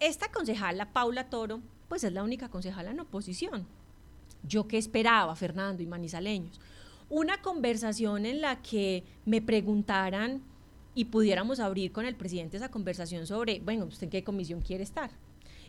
esta 0.00 0.32
concejala, 0.32 0.92
Paula 0.92 1.30
Toro, 1.30 1.60
pues 1.88 2.02
es 2.02 2.12
la 2.12 2.24
única 2.24 2.48
concejala 2.48 2.90
en 2.90 3.00
oposición. 3.00 3.66
Yo 4.42 4.66
qué 4.66 4.78
esperaba, 4.78 5.36
Fernando 5.36 5.82
y 5.82 5.86
manizaleños, 5.86 6.60
una 7.08 7.40
conversación 7.42 8.26
en 8.26 8.40
la 8.40 8.60
que 8.62 9.04
me 9.26 9.40
preguntaran 9.42 10.42
y 10.94 11.04
pudiéramos 11.04 11.60
abrir 11.60 11.92
con 11.92 12.06
el 12.06 12.16
presidente 12.16 12.56
esa 12.56 12.70
conversación 12.70 13.26
sobre, 13.26 13.60
bueno, 13.60 13.84
¿usted 13.84 14.04
en 14.04 14.10
qué 14.10 14.24
comisión 14.24 14.60
quiere 14.60 14.82
estar? 14.82 15.10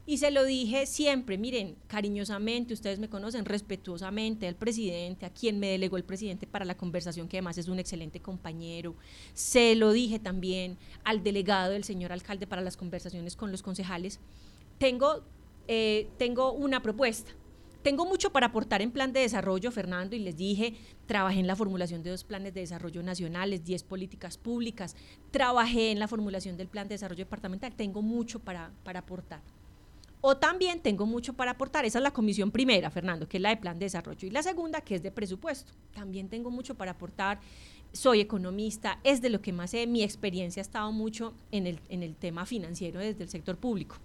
Y 0.05 0.17
se 0.17 0.31
lo 0.31 0.43
dije 0.43 0.85
siempre, 0.85 1.37
miren, 1.37 1.77
cariñosamente, 1.87 2.73
ustedes 2.73 2.99
me 2.99 3.09
conocen, 3.09 3.45
respetuosamente 3.45 4.47
al 4.47 4.55
presidente, 4.55 5.25
a 5.25 5.29
quien 5.29 5.59
me 5.59 5.69
delegó 5.69 5.95
el 5.95 6.03
presidente 6.03 6.45
para 6.45 6.65
la 6.65 6.75
conversación, 6.75 7.29
que 7.29 7.37
además 7.37 7.57
es 7.57 7.69
un 7.69 7.79
excelente 7.79 8.19
compañero. 8.19 8.95
Se 9.33 9.75
lo 9.75 9.93
dije 9.93 10.19
también 10.19 10.77
al 11.05 11.23
delegado 11.23 11.71
del 11.71 11.85
señor 11.85 12.11
alcalde 12.11 12.47
para 12.47 12.61
las 12.61 12.75
conversaciones 12.75 13.37
con 13.37 13.51
los 13.51 13.61
concejales. 13.61 14.19
Tengo, 14.77 15.23
eh, 15.69 16.09
tengo 16.17 16.51
una 16.51 16.81
propuesta. 16.81 17.31
Tengo 17.81 18.05
mucho 18.05 18.31
para 18.31 18.47
aportar 18.47 18.81
en 18.81 18.91
plan 18.91 19.13
de 19.13 19.21
desarrollo, 19.21 19.71
Fernando, 19.71 20.17
y 20.17 20.19
les 20.19 20.35
dije, 20.35 20.73
trabajé 21.05 21.39
en 21.39 21.47
la 21.47 21.55
formulación 21.55 22.03
de 22.03 22.09
dos 22.09 22.25
planes 22.25 22.53
de 22.53 22.61
desarrollo 22.61 23.03
nacionales, 23.03 23.63
10 23.63 23.83
políticas 23.83 24.37
públicas, 24.37 24.95
trabajé 25.31 25.91
en 25.91 25.99
la 25.99 26.07
formulación 26.09 26.57
del 26.57 26.67
plan 26.67 26.87
de 26.87 26.95
desarrollo 26.95 27.23
departamental, 27.23 27.73
tengo 27.75 28.01
mucho 28.01 28.39
para, 28.39 28.71
para 28.83 28.99
aportar. 28.99 29.41
O 30.25 30.37
también 30.37 30.79
tengo 30.79 31.05
mucho 31.05 31.33
para 31.33 31.51
aportar, 31.51 31.83
esa 31.83 31.99
es 31.99 32.03
la 32.03 32.11
comisión 32.11 32.49
primera, 32.49 32.89
Fernando, 32.89 33.27
que 33.27 33.35
es 33.35 33.43
la 33.43 33.49
de 33.49 33.57
plan 33.57 33.77
de 33.77 33.87
desarrollo, 33.87 34.25
y 34.25 34.31
la 34.31 34.41
segunda, 34.41 34.79
que 34.79 34.95
es 34.95 35.03
de 35.03 35.11
presupuesto. 35.11 35.73
También 35.93 36.29
tengo 36.29 36.49
mucho 36.49 36.75
para 36.75 36.91
aportar, 36.91 37.41
soy 37.91 38.21
economista, 38.21 39.01
es 39.03 39.21
de 39.21 39.29
lo 39.29 39.41
que 39.41 39.51
más 39.51 39.71
sé, 39.71 39.85
mi 39.85 40.01
experiencia 40.01 40.61
ha 40.61 40.63
estado 40.63 40.93
mucho 40.93 41.33
en 41.51 41.67
el, 41.67 41.81
en 41.89 42.03
el 42.03 42.15
tema 42.15 42.45
financiero 42.45 43.01
desde 43.01 43.21
el 43.21 43.29
sector 43.29 43.57
público. 43.57 43.97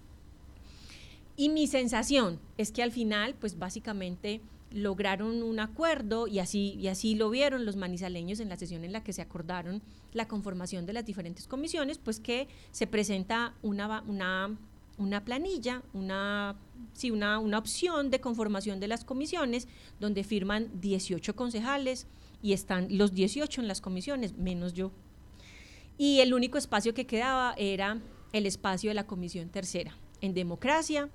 Y 1.37 1.47
mi 1.47 1.67
sensación 1.67 2.37
es 2.57 2.73
que 2.73 2.83
al 2.83 2.91
final, 2.91 3.35
pues 3.39 3.57
básicamente 3.57 4.41
lograron 4.71 5.41
un 5.41 5.61
acuerdo 5.61 6.27
y 6.27 6.39
así, 6.39 6.73
y 6.73 6.89
así 6.89 7.15
lo 7.15 7.29
vieron 7.29 7.65
los 7.65 7.77
manizaleños 7.77 8.41
en 8.41 8.49
la 8.49 8.57
sesión 8.57 8.83
en 8.83 8.91
la 8.91 9.05
que 9.05 9.13
se 9.13 9.21
acordaron 9.21 9.81
la 10.11 10.27
conformación 10.27 10.85
de 10.85 10.91
las 10.91 11.05
diferentes 11.05 11.47
comisiones, 11.47 11.97
pues 11.97 12.19
que 12.19 12.49
se 12.71 12.87
presenta 12.87 13.53
una, 13.61 14.03
una 14.05 14.57
una 14.99 15.25
planilla, 15.25 15.81
una, 15.93 16.55
sí, 16.93 17.09
una, 17.09 17.39
una 17.39 17.57
opción 17.57 18.11
de 18.11 18.21
conformación 18.21 18.79
de 18.79 18.87
las 18.87 19.03
comisiones, 19.03 19.67
donde 19.99 20.23
firman 20.23 20.69
18 20.81 21.35
concejales 21.35 22.05
y 22.43 22.53
están 22.53 22.87
los 22.95 23.13
18 23.13 23.61
en 23.61 23.67
las 23.67 23.81
comisiones, 23.81 24.37
menos 24.37 24.73
yo. 24.73 24.91
Y 25.97 26.19
el 26.19 26.33
único 26.33 26.57
espacio 26.57 26.93
que 26.93 27.07
quedaba 27.07 27.53
era 27.57 27.99
el 28.33 28.45
espacio 28.45 28.89
de 28.89 28.93
la 28.93 29.07
comisión 29.07 29.49
tercera. 29.49 29.95
En 30.21 30.33
democracia, 30.33 31.09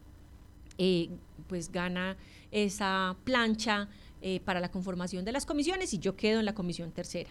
eh, 0.78 1.10
pues 1.46 1.70
gana 1.70 2.16
esa 2.50 3.16
plancha 3.24 3.88
eh, 4.22 4.40
para 4.40 4.60
la 4.60 4.70
conformación 4.70 5.24
de 5.24 5.32
las 5.32 5.46
comisiones 5.46 5.92
y 5.94 5.98
yo 5.98 6.16
quedo 6.16 6.40
en 6.40 6.46
la 6.46 6.54
comisión 6.54 6.90
tercera. 6.90 7.30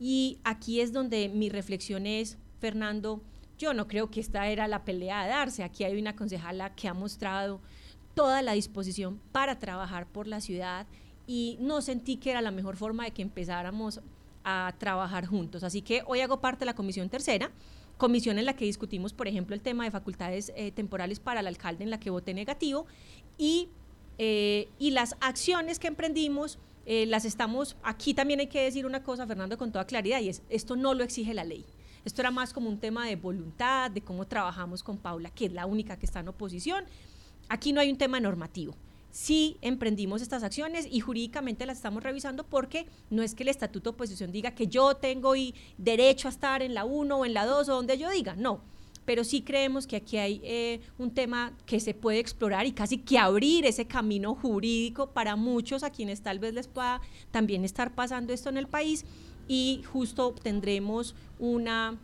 Y 0.00 0.38
aquí 0.44 0.80
es 0.80 0.92
donde 0.92 1.28
mi 1.28 1.48
reflexión 1.50 2.06
es, 2.06 2.38
Fernando, 2.58 3.22
yo 3.58 3.74
no 3.74 3.86
creo 3.86 4.10
que 4.10 4.20
esta 4.20 4.48
era 4.48 4.68
la 4.68 4.84
pelea 4.84 5.22
a 5.22 5.26
darse. 5.26 5.62
Aquí 5.62 5.84
hay 5.84 5.98
una 5.98 6.16
concejala 6.16 6.74
que 6.74 6.88
ha 6.88 6.94
mostrado 6.94 7.60
toda 8.14 8.42
la 8.42 8.52
disposición 8.52 9.20
para 9.32 9.58
trabajar 9.58 10.06
por 10.06 10.26
la 10.26 10.40
ciudad 10.40 10.86
y 11.26 11.56
no 11.60 11.80
sentí 11.80 12.16
que 12.16 12.30
era 12.30 12.42
la 12.42 12.50
mejor 12.50 12.76
forma 12.76 13.04
de 13.04 13.12
que 13.12 13.22
empezáramos 13.22 14.00
a 14.44 14.74
trabajar 14.78 15.26
juntos. 15.26 15.64
Así 15.64 15.82
que 15.82 16.02
hoy 16.06 16.20
hago 16.20 16.40
parte 16.40 16.60
de 16.60 16.66
la 16.66 16.74
comisión 16.74 17.08
tercera, 17.08 17.50
comisión 17.96 18.38
en 18.38 18.44
la 18.44 18.54
que 18.54 18.64
discutimos, 18.64 19.12
por 19.12 19.26
ejemplo, 19.26 19.54
el 19.54 19.62
tema 19.62 19.84
de 19.84 19.90
facultades 19.90 20.52
eh, 20.56 20.70
temporales 20.70 21.20
para 21.20 21.40
el 21.40 21.46
alcalde 21.46 21.84
en 21.84 21.90
la 21.90 21.98
que 21.98 22.10
voté 22.10 22.34
negativo 22.34 22.86
y, 23.38 23.68
eh, 24.18 24.68
y 24.78 24.90
las 24.90 25.16
acciones 25.20 25.78
que 25.78 25.88
emprendimos. 25.88 26.58
Eh, 26.86 27.06
las 27.06 27.24
estamos, 27.24 27.76
aquí 27.82 28.12
también 28.12 28.40
hay 28.40 28.46
que 28.48 28.60
decir 28.60 28.84
una 28.84 29.02
cosa, 29.02 29.26
Fernando, 29.26 29.56
con 29.56 29.72
toda 29.72 29.86
claridad, 29.86 30.20
y 30.20 30.28
es, 30.28 30.42
esto 30.50 30.76
no 30.76 30.92
lo 30.92 31.02
exige 31.02 31.32
la 31.32 31.42
ley. 31.42 31.64
Esto 32.04 32.20
era 32.20 32.30
más 32.30 32.52
como 32.52 32.68
un 32.68 32.78
tema 32.78 33.06
de 33.06 33.16
voluntad, 33.16 33.90
de 33.90 34.02
cómo 34.02 34.26
trabajamos 34.26 34.82
con 34.82 34.98
Paula, 34.98 35.30
que 35.30 35.46
es 35.46 35.52
la 35.52 35.66
única 35.66 35.98
que 35.98 36.06
está 36.06 36.20
en 36.20 36.28
oposición. 36.28 36.84
Aquí 37.48 37.72
no 37.72 37.80
hay 37.80 37.90
un 37.90 37.96
tema 37.96 38.20
normativo. 38.20 38.74
Sí 39.10 39.58
emprendimos 39.62 40.22
estas 40.22 40.42
acciones 40.42 40.88
y 40.90 41.00
jurídicamente 41.00 41.66
las 41.66 41.78
estamos 41.78 42.02
revisando 42.02 42.44
porque 42.44 42.86
no 43.10 43.22
es 43.22 43.34
que 43.34 43.44
el 43.44 43.48
estatuto 43.48 43.90
de 43.90 43.94
oposición 43.94 44.32
diga 44.32 44.56
que 44.56 44.66
yo 44.66 44.96
tengo 44.96 45.36
y 45.36 45.54
derecho 45.78 46.28
a 46.28 46.32
estar 46.32 46.62
en 46.62 46.74
la 46.74 46.84
1 46.84 47.16
o 47.16 47.24
en 47.24 47.32
la 47.32 47.46
2 47.46 47.68
o 47.68 47.74
donde 47.74 47.96
yo 47.96 48.10
diga, 48.10 48.34
no. 48.34 48.60
Pero 49.04 49.22
sí 49.22 49.42
creemos 49.42 49.86
que 49.86 49.96
aquí 49.96 50.16
hay 50.16 50.40
eh, 50.42 50.80
un 50.98 51.12
tema 51.12 51.56
que 51.64 51.78
se 51.78 51.94
puede 51.94 52.18
explorar 52.18 52.66
y 52.66 52.72
casi 52.72 52.98
que 52.98 53.18
abrir 53.18 53.66
ese 53.66 53.86
camino 53.86 54.34
jurídico 54.34 55.10
para 55.10 55.36
muchos 55.36 55.84
a 55.84 55.90
quienes 55.90 56.22
tal 56.22 56.38
vez 56.38 56.52
les 56.52 56.68
pueda 56.68 57.00
también 57.30 57.64
estar 57.64 57.94
pasando 57.94 58.32
esto 58.32 58.48
en 58.48 58.56
el 58.56 58.66
país 58.66 59.04
y 59.48 59.82
justo 59.92 60.34
tendremos 60.42 61.14
una, 61.38 61.98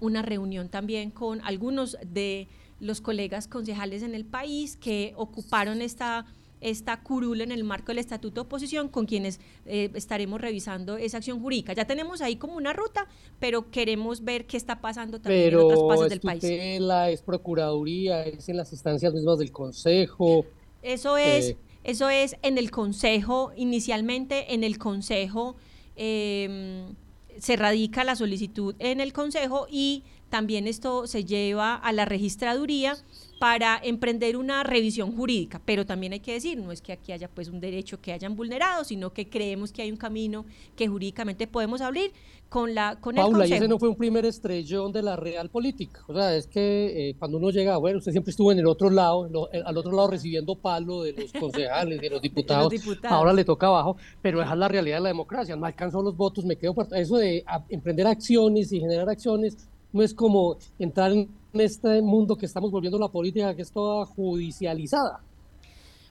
una 0.00 0.22
reunión 0.22 0.68
también 0.68 1.10
con 1.10 1.40
algunos 1.42 1.96
de 2.12 2.48
los 2.80 3.00
colegas 3.00 3.48
concejales 3.48 4.02
en 4.02 4.14
el 4.14 4.24
país 4.24 4.76
que 4.76 5.14
ocuparon 5.16 5.80
esta 5.80 6.26
esta 6.60 7.02
curula 7.02 7.44
en 7.44 7.52
el 7.52 7.64
marco 7.64 7.88
del 7.88 7.98
estatuto 7.98 8.42
de 8.42 8.46
oposición 8.46 8.88
con 8.88 9.06
quienes 9.06 9.40
eh, 9.66 9.90
estaremos 9.94 10.40
revisando 10.40 10.96
esa 10.96 11.18
acción 11.18 11.40
jurídica. 11.40 11.72
Ya 11.74 11.86
tenemos 11.86 12.22
ahí 12.22 12.36
como 12.36 12.56
una 12.56 12.72
ruta, 12.72 13.06
pero 13.38 13.70
queremos 13.70 14.24
ver 14.24 14.46
qué 14.46 14.56
está 14.56 14.80
pasando 14.80 15.20
también 15.20 15.48
en 15.48 15.56
otras 15.56 15.80
partes 15.82 16.08
del 16.08 16.20
país. 16.20 16.80
la 16.80 17.10
es 17.10 17.22
procuraduría, 17.22 18.24
es 18.24 18.48
en 18.48 18.56
las 18.56 18.72
instancias 18.72 19.12
mismas 19.12 19.38
del 19.38 19.52
consejo. 19.52 20.46
Eso 20.82 21.16
es, 21.16 21.50
eh, 21.50 21.56
eso 21.84 22.08
es 22.08 22.36
en 22.42 22.58
el 22.58 22.70
consejo, 22.70 23.52
inicialmente 23.56 24.54
en 24.54 24.64
el 24.64 24.78
consejo 24.78 25.56
Em, 25.96 26.94
se 27.38 27.56
radica 27.56 28.04
la 28.04 28.16
solicitud 28.16 28.74
en 28.78 29.00
el 29.00 29.12
Consejo 29.12 29.66
y 29.70 30.04
también 30.28 30.66
esto 30.66 31.06
se 31.06 31.24
lleva 31.24 31.74
a 31.74 31.92
la 31.92 32.04
registraduría 32.04 32.96
para 33.38 33.78
emprender 33.82 34.36
una 34.36 34.62
revisión 34.62 35.14
jurídica, 35.14 35.60
pero 35.64 35.84
también 35.84 36.14
hay 36.14 36.20
que 36.20 36.32
decir, 36.32 36.58
no 36.58 36.72
es 36.72 36.80
que 36.80 36.92
aquí 36.92 37.12
haya 37.12 37.28
pues 37.28 37.48
un 37.48 37.60
derecho 37.60 38.00
que 38.00 38.12
hayan 38.12 38.34
vulnerado, 38.34 38.82
sino 38.84 39.12
que 39.12 39.28
creemos 39.28 39.72
que 39.72 39.82
hay 39.82 39.90
un 39.90 39.96
camino 39.96 40.46
que 40.74 40.88
jurídicamente 40.88 41.46
podemos 41.46 41.80
abrir 41.80 42.12
con 42.48 42.74
la 42.74 42.96
con 43.00 43.14
Paula, 43.14 43.28
el 43.28 43.32
Consejo. 43.32 43.54
y 43.54 43.56
ese 43.58 43.68
no 43.68 43.78
fue 43.78 43.88
un 43.88 43.96
primer 43.96 44.24
estrellón 44.24 44.92
de 44.92 45.02
la 45.02 45.16
real 45.16 45.50
política, 45.50 46.02
o 46.06 46.14
sea, 46.14 46.34
es 46.34 46.46
que 46.46 47.10
eh, 47.10 47.14
cuando 47.18 47.36
uno 47.36 47.50
llega, 47.50 47.76
bueno, 47.76 47.98
usted 47.98 48.12
siempre 48.12 48.30
estuvo 48.30 48.52
en 48.52 48.58
el 48.58 48.66
otro 48.66 48.88
lado, 48.88 49.28
al 49.52 49.76
otro 49.76 49.92
lado 49.92 50.08
recibiendo 50.08 50.54
palo 50.54 51.02
de 51.02 51.12
los 51.12 51.32
concejales, 51.32 52.00
de 52.00 52.08
los 52.08 52.22
diputados, 52.22 52.72
ahora 53.04 53.32
le 53.32 53.44
toca 53.44 53.66
abajo, 53.66 53.96
pero 54.22 54.40
esa 54.40 54.52
es 54.52 54.58
la 54.58 54.68
realidad 54.68 54.96
de 54.96 55.02
la 55.02 55.08
democracia, 55.08 55.56
no 55.56 55.66
alcanzó 55.66 56.00
los 56.02 56.16
votos, 56.16 56.44
me 56.44 56.56
quedo 56.56 56.72
por 56.72 56.88
eso 56.96 57.16
de 57.16 57.44
emprender 57.68 58.06
acciones 58.06 58.72
y 58.72 58.80
generar 58.80 59.10
acciones 59.10 59.68
no 59.96 60.02
es 60.02 60.14
como 60.14 60.56
entrar 60.78 61.10
en 61.10 61.28
este 61.54 62.02
mundo 62.02 62.36
que 62.36 62.46
estamos 62.46 62.70
volviendo 62.70 62.98
la 62.98 63.08
política, 63.08 63.54
que 63.56 63.62
es 63.62 63.72
toda 63.72 64.04
judicializada. 64.06 65.20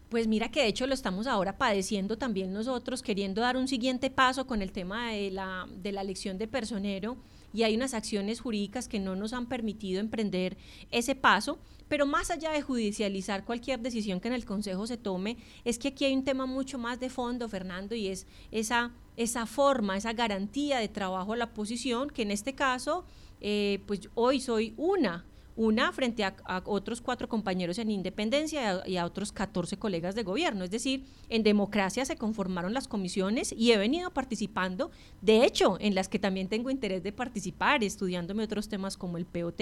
Pues 0.09 0.27
mira 0.27 0.49
que 0.49 0.61
de 0.61 0.67
hecho 0.67 0.87
lo 0.87 0.93
estamos 0.93 1.27
ahora 1.27 1.57
padeciendo 1.57 2.17
también 2.17 2.53
nosotros, 2.53 3.01
queriendo 3.01 3.41
dar 3.41 3.57
un 3.57 3.67
siguiente 3.67 4.09
paso 4.09 4.45
con 4.45 4.61
el 4.61 4.71
tema 4.71 5.11
de 5.11 5.31
la, 5.31 5.67
de 5.81 5.91
la 5.91 6.01
elección 6.01 6.37
de 6.37 6.47
personero 6.47 7.17
y 7.55 7.63
hay 7.63 7.75
unas 7.75 7.93
acciones 7.93 8.41
jurídicas 8.41 8.89
que 8.89 8.99
no 8.99 9.15
nos 9.15 9.31
han 9.31 9.47
permitido 9.47 10.01
emprender 10.01 10.57
ese 10.91 11.15
paso, 11.15 11.57
pero 11.87 12.05
más 12.05 12.29
allá 12.29 12.51
de 12.51 12.61
judicializar 12.61 13.45
cualquier 13.45 13.79
decisión 13.79 14.19
que 14.19 14.27
en 14.27 14.33
el 14.33 14.43
Consejo 14.43 14.85
se 14.87 14.97
tome, 14.97 15.37
es 15.63 15.79
que 15.79 15.89
aquí 15.89 16.03
hay 16.03 16.13
un 16.13 16.25
tema 16.25 16.45
mucho 16.45 16.77
más 16.77 16.99
de 16.99 17.09
fondo, 17.09 17.47
Fernando, 17.47 17.95
y 17.95 18.07
es 18.07 18.27
esa, 18.51 18.91
esa 19.15 19.45
forma, 19.45 19.95
esa 19.95 20.11
garantía 20.11 20.79
de 20.79 20.89
trabajo 20.89 21.33
a 21.33 21.37
la 21.37 21.45
oposición, 21.45 22.09
que 22.09 22.23
en 22.23 22.31
este 22.31 22.55
caso 22.55 23.05
eh, 23.39 23.81
pues 23.85 24.09
hoy 24.15 24.41
soy 24.41 24.73
una, 24.75 25.25
una 25.55 25.91
frente 25.93 26.23
a, 26.23 26.35
otros 26.65 27.01
cuatro 27.01 27.29
compañeros 27.29 27.79
en 27.79 27.89
independencia 27.89 28.83
y 28.85 28.97
a, 28.97 29.05
otros 29.05 29.31
14 29.31 29.77
colegas 29.77 30.15
de 30.15 30.23
gobierno. 30.23 30.63
Es 30.63 30.71
decir, 30.71 31.05
en 31.29 31.43
democracia 31.43 32.03
se 32.05 32.17
conformaron 32.17 32.73
las 32.73 32.87
comisiones 32.87 33.53
y 33.53 33.71
he 33.71 33.77
venido 33.77 34.11
participando, 34.11 34.91
de 35.21 35.45
hecho, 35.45 35.77
en 35.79 35.95
las 35.95 36.09
que 36.09 36.19
también 36.19 36.49
tengo 36.49 36.69
interés 36.69 37.03
de 37.03 37.11
participar, 37.11 37.83
estudiándome 37.83 38.43
otros 38.43 38.67
temas 38.67 38.97
como 38.97 39.17
el 39.17 39.25
POT 39.25 39.61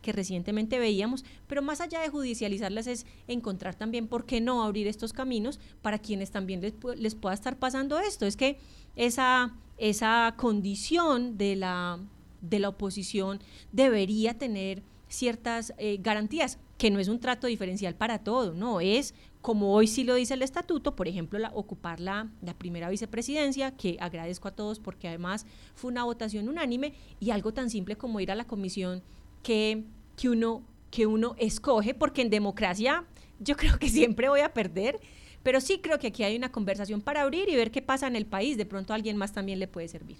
que 0.00 0.12
recientemente 0.12 0.78
veíamos, 0.78 1.24
pero 1.46 1.60
más 1.60 1.80
allá 1.80 2.00
de 2.00 2.08
judicializarlas 2.08 2.86
es 2.86 3.06
encontrar 3.28 3.74
también 3.74 4.08
por 4.08 4.24
qué 4.24 4.40
no 4.40 4.62
abrir 4.62 4.86
estos 4.86 5.12
caminos 5.12 5.60
para 5.82 5.98
quienes 5.98 6.30
también 6.30 6.62
les, 6.62 6.74
les 6.96 7.14
pueda 7.14 7.34
estar 7.34 7.58
pasando 7.58 7.98
esto. 7.98 8.26
Es 8.26 8.36
que 8.36 8.58
esa, 8.96 9.54
esa 9.76 10.34
condición 10.38 11.36
de 11.36 11.56
la 11.56 12.00
de 12.40 12.58
la 12.58 12.68
oposición 12.68 13.40
debería 13.72 14.36
tener 14.38 14.82
ciertas 15.14 15.72
eh, 15.78 15.98
garantías, 16.00 16.58
que 16.78 16.90
no 16.90 16.98
es 16.98 17.08
un 17.08 17.20
trato 17.20 17.46
diferencial 17.46 17.94
para 17.94 18.18
todo, 18.18 18.52
no, 18.52 18.80
es 18.80 19.14
como 19.40 19.74
hoy 19.74 19.86
sí 19.86 20.04
lo 20.04 20.14
dice 20.14 20.34
el 20.34 20.42
estatuto, 20.42 20.96
por 20.96 21.06
ejemplo, 21.06 21.38
la, 21.38 21.50
ocupar 21.50 22.00
la, 22.00 22.30
primera 22.58 22.88
vicepresidencia, 22.88 23.76
que 23.76 23.96
agradezco 24.00 24.48
a 24.48 24.52
todos 24.52 24.80
porque 24.80 25.06
además 25.06 25.46
fue 25.74 25.90
una 25.90 26.04
votación 26.04 26.48
unánime, 26.48 26.94
y 27.20 27.30
algo 27.30 27.52
tan 27.52 27.70
simple 27.70 27.96
como 27.96 28.20
ir 28.20 28.30
a 28.30 28.34
la 28.34 28.46
comisión 28.46 29.02
que, 29.42 29.84
que, 30.16 30.30
uno, 30.30 30.62
que 30.90 31.06
uno 31.06 31.34
escoge, 31.38 31.94
porque 31.94 32.22
en 32.22 32.30
democracia 32.30 33.04
yo 33.38 33.56
creo 33.58 33.78
que 33.78 33.88
siempre 33.88 34.28
voy 34.28 34.40
a 34.40 34.52
perder, 34.52 34.98
pero 35.42 35.60
sí 35.60 35.78
creo 35.78 35.98
que 35.98 36.06
aquí 36.06 36.24
hay 36.24 36.36
una 36.36 36.50
conversación 36.50 37.02
para 37.02 37.22
abrir 37.22 37.48
y 37.48 37.54
ver 37.54 37.70
qué 37.70 37.82
pasa 37.82 38.06
en 38.06 38.16
el 38.16 38.26
país, 38.26 38.56
de 38.56 38.66
pronto 38.66 38.92
a 38.92 38.96
alguien 38.96 39.16
más 39.16 39.32
también 39.32 39.58
le 39.58 39.68
puede 39.68 39.88
servir. 39.88 40.16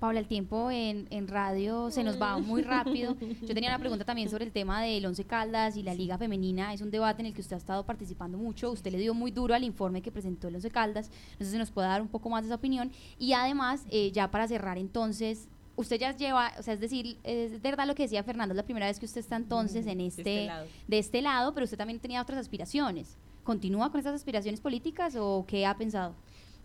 Paula, 0.00 0.18
el 0.18 0.26
tiempo 0.26 0.70
en, 0.70 1.06
en, 1.10 1.28
radio 1.28 1.90
se 1.90 2.02
nos 2.02 2.20
va 2.20 2.38
muy 2.38 2.62
rápido. 2.62 3.14
Yo 3.42 3.52
tenía 3.52 3.68
una 3.68 3.78
pregunta 3.78 4.02
también 4.02 4.30
sobre 4.30 4.46
el 4.46 4.50
tema 4.50 4.80
del 4.80 5.04
Once 5.04 5.22
Caldas 5.24 5.76
y 5.76 5.82
la 5.82 5.92
Liga 5.92 6.16
Femenina. 6.16 6.72
Es 6.72 6.80
un 6.80 6.90
debate 6.90 7.20
en 7.20 7.26
el 7.26 7.34
que 7.34 7.42
usted 7.42 7.52
ha 7.52 7.58
estado 7.58 7.84
participando 7.84 8.38
mucho. 8.38 8.70
Usted 8.70 8.90
le 8.92 8.98
dio 8.98 9.12
muy 9.12 9.30
duro 9.30 9.54
al 9.54 9.62
informe 9.62 10.00
que 10.00 10.10
presentó 10.10 10.48
el 10.48 10.54
Once 10.54 10.70
Caldas. 10.70 11.10
No 11.38 11.44
sé 11.44 11.52
si 11.52 11.58
nos 11.58 11.70
puede 11.70 11.88
dar 11.88 12.00
un 12.00 12.08
poco 12.08 12.30
más 12.30 12.42
de 12.42 12.48
esa 12.48 12.54
opinión. 12.54 12.90
Y 13.18 13.34
además, 13.34 13.84
eh, 13.90 14.10
ya 14.10 14.30
para 14.30 14.48
cerrar 14.48 14.78
entonces, 14.78 15.48
usted 15.76 16.00
ya 16.00 16.16
lleva, 16.16 16.54
o 16.58 16.62
sea, 16.62 16.72
es 16.72 16.80
decir, 16.80 17.18
es 17.22 17.60
verdad 17.60 17.86
lo 17.86 17.94
que 17.94 18.04
decía 18.04 18.22
Fernando, 18.22 18.54
es 18.54 18.56
la 18.56 18.64
primera 18.64 18.86
vez 18.86 18.98
que 18.98 19.04
usted 19.04 19.20
está 19.20 19.36
entonces 19.36 19.86
en 19.86 20.00
este, 20.00 20.22
de 20.22 20.34
este, 20.34 20.46
lado. 20.46 20.66
de 20.88 20.98
este 20.98 21.22
lado, 21.22 21.52
pero 21.52 21.64
usted 21.64 21.76
también 21.76 22.00
tenía 22.00 22.22
otras 22.22 22.38
aspiraciones. 22.38 23.18
¿Continúa 23.44 23.90
con 23.90 24.00
esas 24.00 24.14
aspiraciones 24.14 24.62
políticas 24.62 25.14
o 25.18 25.44
qué 25.46 25.66
ha 25.66 25.76
pensado? 25.76 26.14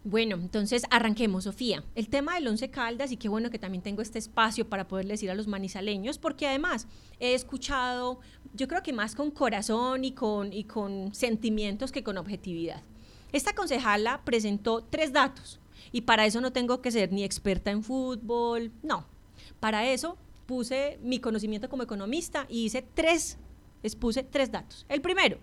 Bueno, 0.08 0.36
entonces 0.36 0.84
arranquemos, 0.92 1.46
Sofía. 1.46 1.84
El 1.96 2.10
tema 2.10 2.36
del 2.36 2.48
Once 2.48 2.70
Caldas, 2.70 3.12
y 3.12 3.18
qué 3.18 3.28
bueno 3.28 3.50
que 3.50 3.58
también 3.58 3.82
tengo 3.82 4.04
este 4.04 4.20
espacio 4.20 4.70
para 4.70 4.88
poder 4.88 5.08
decir 5.08 5.32
a 5.32 5.34
los 5.34 5.48
manizaleños, 5.48 6.20
porque 6.20 6.48
además 6.48 6.88
he 7.20 7.34
escuchado, 7.34 8.20
yo 8.54 8.68
creo 8.68 8.84
que 8.84 8.94
más 8.94 9.16
con 9.16 9.32
corazón 9.32 10.04
y 10.04 10.12
con, 10.12 10.54
y 10.54 10.66
con 10.66 11.12
sentimientos 11.16 11.92
que 11.92 12.04
con 12.04 12.20
objetividad. 12.20 12.84
Esta 13.32 13.56
concejala 13.56 14.22
presentó 14.24 14.84
tres 14.84 15.12
datos, 15.12 15.60
y 15.92 16.02
para 16.02 16.28
eso 16.28 16.40
no 16.40 16.54
tengo 16.54 16.84
que 16.84 16.92
ser 16.92 17.12
ni 17.12 17.24
experta 17.24 17.72
en 17.72 17.82
fútbol, 17.82 18.72
no. 18.84 19.08
Para 19.60 19.90
eso 19.90 20.20
puse 20.46 21.00
mi 21.02 21.18
conocimiento 21.18 21.68
como 21.68 21.82
economista 21.82 22.46
y 22.48 22.66
hice 22.66 22.86
tres, 22.94 23.40
expuse 23.82 24.22
tres 24.22 24.52
datos. 24.52 24.86
El 24.88 25.02
primero, 25.02 25.40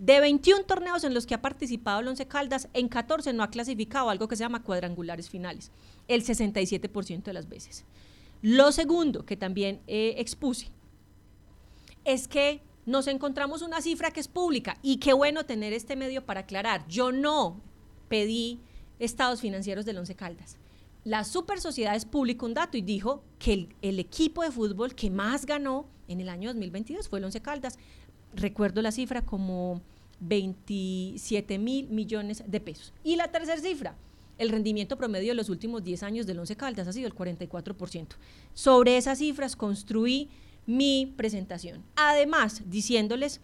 de 0.00 0.18
21 0.18 0.64
torneos 0.64 1.04
en 1.04 1.12
los 1.12 1.26
que 1.26 1.34
ha 1.34 1.42
participado 1.42 2.00
el 2.00 2.08
Once 2.08 2.26
Caldas, 2.26 2.68
en 2.72 2.88
14 2.88 3.34
no 3.34 3.42
ha 3.42 3.50
clasificado 3.50 4.08
algo 4.08 4.28
que 4.28 4.36
se 4.36 4.42
llama 4.42 4.62
cuadrangulares 4.62 5.28
finales, 5.28 5.70
el 6.08 6.24
67% 6.24 7.22
de 7.22 7.32
las 7.34 7.50
veces. 7.50 7.84
Lo 8.40 8.72
segundo 8.72 9.26
que 9.26 9.36
también 9.36 9.82
eh, 9.86 10.14
expuse 10.16 10.68
es 12.06 12.28
que 12.28 12.62
nos 12.86 13.08
encontramos 13.08 13.60
una 13.60 13.82
cifra 13.82 14.10
que 14.10 14.20
es 14.20 14.28
pública 14.28 14.78
y 14.80 14.96
qué 14.96 15.12
bueno 15.12 15.44
tener 15.44 15.74
este 15.74 15.96
medio 15.96 16.24
para 16.24 16.40
aclarar. 16.40 16.88
Yo 16.88 17.12
no 17.12 17.60
pedí 18.08 18.58
estados 18.98 19.42
financieros 19.42 19.84
del 19.84 19.98
Once 19.98 20.16
Caldas. 20.16 20.56
La 21.04 21.24
Super 21.24 21.60
Sociedad 21.60 21.94
es 21.94 22.06
publicó 22.06 22.46
un 22.46 22.54
dato 22.54 22.78
y 22.78 22.82
dijo 22.82 23.22
que 23.38 23.52
el, 23.52 23.74
el, 23.82 23.98
equipo 23.98 24.42
de 24.42 24.50
fútbol 24.50 24.94
que 24.94 25.10
más 25.10 25.44
ganó 25.44 25.86
en 26.08 26.22
el 26.22 26.30
año 26.30 26.48
2022 26.48 27.06
fue 27.06 27.18
el 27.18 27.26
Once 27.26 27.40
Caldas 27.42 27.78
recuerdo 28.34 28.82
la 28.82 28.92
cifra 28.92 29.22
como 29.22 29.80
27 30.20 31.58
mil 31.58 31.88
millones 31.88 32.42
de 32.46 32.60
pesos. 32.60 32.92
Y 33.02 33.16
la 33.16 33.28
tercera 33.28 33.60
cifra, 33.60 33.94
el 34.38 34.50
rendimiento 34.50 34.96
promedio 34.96 35.28
de 35.28 35.34
los 35.34 35.48
últimos 35.48 35.82
10 35.82 36.02
años 36.02 36.26
del 36.26 36.38
Once 36.38 36.56
Caldas 36.56 36.88
ha 36.88 36.92
sido 36.92 37.06
el 37.06 37.14
44%. 37.14 38.06
Sobre 38.54 38.96
esas 38.96 39.18
cifras 39.18 39.56
construí 39.56 40.28
mi 40.66 41.12
presentación. 41.16 41.82
Además, 41.96 42.62
diciéndoles 42.66 43.40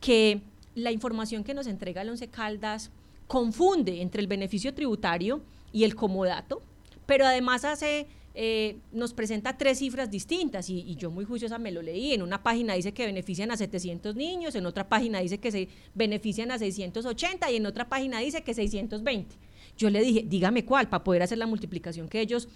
que 0.00 0.40
la 0.74 0.92
información 0.92 1.44
que 1.44 1.54
nos 1.54 1.66
entrega 1.66 2.02
el 2.02 2.10
Once 2.10 2.28
Caldas 2.28 2.90
confunde 3.26 4.00
entre 4.00 4.20
el 4.20 4.26
beneficio 4.26 4.74
tributario 4.74 5.42
y 5.72 5.84
el 5.84 5.94
comodato, 5.94 6.62
pero 7.06 7.26
además 7.26 7.64
hace 7.64 8.06
eh, 8.34 8.78
nos 8.92 9.14
presenta 9.14 9.56
tres 9.56 9.78
cifras 9.78 10.10
distintas 10.10 10.70
y, 10.70 10.94
yo 10.96 11.10
muy 11.10 11.24
juiciosa 11.24 11.58
me 11.58 11.72
lo 11.72 11.82
leí. 11.82 12.12
En 12.12 12.22
una 12.22 12.42
página 12.42 12.74
dice 12.74 12.92
que 12.92 13.06
benefician 13.06 13.50
a 13.50 13.56
700 13.56 14.14
niños, 14.14 14.54
en 14.54 14.66
otra 14.66 14.88
página 14.88 15.20
dice 15.20 15.38
que 15.38 15.50
se 15.50 15.68
benefician 15.94 16.50
a 16.50 16.58
680 16.58 17.50
y 17.50 17.56
en 17.56 17.66
otra 17.66 17.88
página 17.88 18.20
dice 18.20 18.42
que 18.42 18.54
620. 18.54 19.36
Yo 19.76 19.90
le 19.90 20.00
dije, 20.00 20.24
dígame 20.26 20.64
cuál, 20.64 20.88
para 20.88 21.04
poder 21.04 21.22
hacer 21.22 21.38
la 21.38 21.46
multiplicación 21.46 22.08
que 22.08 22.20
ellos 22.20 22.48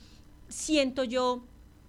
siento 0.48 1.04
yo 1.04 1.44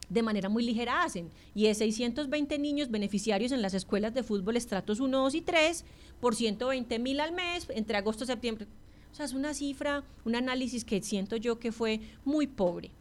de 0.09 0.21
manera 0.21 0.49
muy 0.49 0.63
ligera 0.63 1.03
hacen. 1.03 1.29
Y 1.55 1.67
es 1.67 1.79
620 1.79 2.57
niños 2.59 2.89
beneficiarios 2.89 3.51
en 3.51 3.61
las 3.61 3.73
escuelas 3.73 4.13
de 4.13 4.23
fútbol 4.23 4.57
estratos 4.57 4.99
1, 4.99 5.17
2 5.17 5.35
y 5.35 5.41
3 5.41 5.85
por 6.19 6.35
120 6.35 6.99
mil 6.99 7.19
al 7.19 7.33
mes 7.33 7.67
entre 7.69 7.97
agosto 7.97 8.23
y 8.23 8.27
septiembre. 8.27 8.67
O 9.11 9.15
sea, 9.15 9.25
es 9.25 9.33
una 9.33 9.53
cifra, 9.53 10.03
un 10.25 10.35
análisis 10.35 10.85
que 10.85 11.01
siento 11.01 11.35
yo 11.35 11.59
que 11.59 11.71
fue 11.71 11.99
muy 12.25 12.47
pobre. 12.47 12.91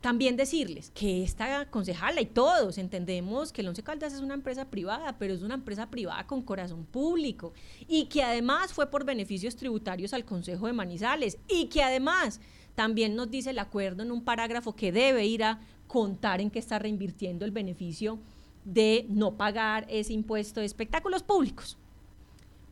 También 0.00 0.36
decirles 0.36 0.92
que 0.94 1.24
esta 1.24 1.68
concejala 1.70 2.20
y 2.20 2.26
todos 2.26 2.78
entendemos 2.78 3.52
que 3.52 3.62
el 3.62 3.68
Once 3.68 3.82
Caldas 3.82 4.12
es 4.12 4.20
una 4.20 4.34
empresa 4.34 4.66
privada, 4.70 5.18
pero 5.18 5.34
es 5.34 5.42
una 5.42 5.54
empresa 5.54 5.90
privada 5.90 6.24
con 6.24 6.42
corazón 6.42 6.84
público 6.84 7.52
y 7.88 8.06
que 8.06 8.22
además 8.22 8.72
fue 8.72 8.90
por 8.90 9.04
beneficios 9.04 9.56
tributarios 9.56 10.14
al 10.14 10.24
Consejo 10.24 10.68
de 10.68 10.72
Manizales 10.72 11.38
y 11.48 11.66
que 11.66 11.82
además 11.82 12.40
también 12.76 13.16
nos 13.16 13.28
dice 13.28 13.50
el 13.50 13.58
acuerdo 13.58 14.04
en 14.04 14.12
un 14.12 14.22
parágrafo 14.22 14.76
que 14.76 14.92
debe 14.92 15.26
ir 15.26 15.42
a 15.42 15.58
contar 15.88 16.40
en 16.40 16.50
qué 16.50 16.60
está 16.60 16.78
reinvirtiendo 16.78 17.44
el 17.44 17.50
beneficio 17.50 18.20
de 18.64 19.04
no 19.08 19.36
pagar 19.36 19.84
ese 19.88 20.12
impuesto 20.12 20.60
de 20.60 20.66
espectáculos 20.66 21.24
públicos. 21.24 21.76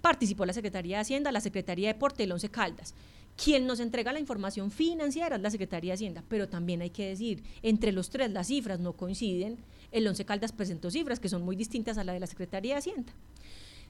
Participó 0.00 0.46
la 0.46 0.52
Secretaría 0.52 0.98
de 0.98 1.02
Hacienda, 1.02 1.32
la 1.32 1.40
Secretaría 1.40 1.88
de 1.88 1.94
Deporte, 1.94 2.22
el 2.22 2.30
Once 2.30 2.48
Caldas. 2.48 2.94
Quien 3.36 3.66
nos 3.66 3.80
entrega 3.80 4.12
la 4.12 4.20
información 4.20 4.70
financiera 4.70 5.36
es 5.36 5.42
la 5.42 5.50
Secretaría 5.50 5.90
de 5.90 5.94
Hacienda, 5.94 6.24
pero 6.28 6.48
también 6.48 6.80
hay 6.80 6.90
que 6.90 7.08
decir, 7.08 7.42
entre 7.62 7.92
los 7.92 8.08
tres 8.08 8.30
las 8.30 8.46
cifras 8.46 8.80
no 8.80 8.94
coinciden. 8.94 9.58
El 9.92 10.06
Once 10.06 10.24
Caldas 10.24 10.52
presentó 10.52 10.90
cifras 10.90 11.20
que 11.20 11.28
son 11.28 11.42
muy 11.42 11.54
distintas 11.54 11.98
a 11.98 12.04
la 12.04 12.12
de 12.12 12.20
la 12.20 12.26
Secretaría 12.26 12.74
de 12.74 12.78
Hacienda. 12.78 13.12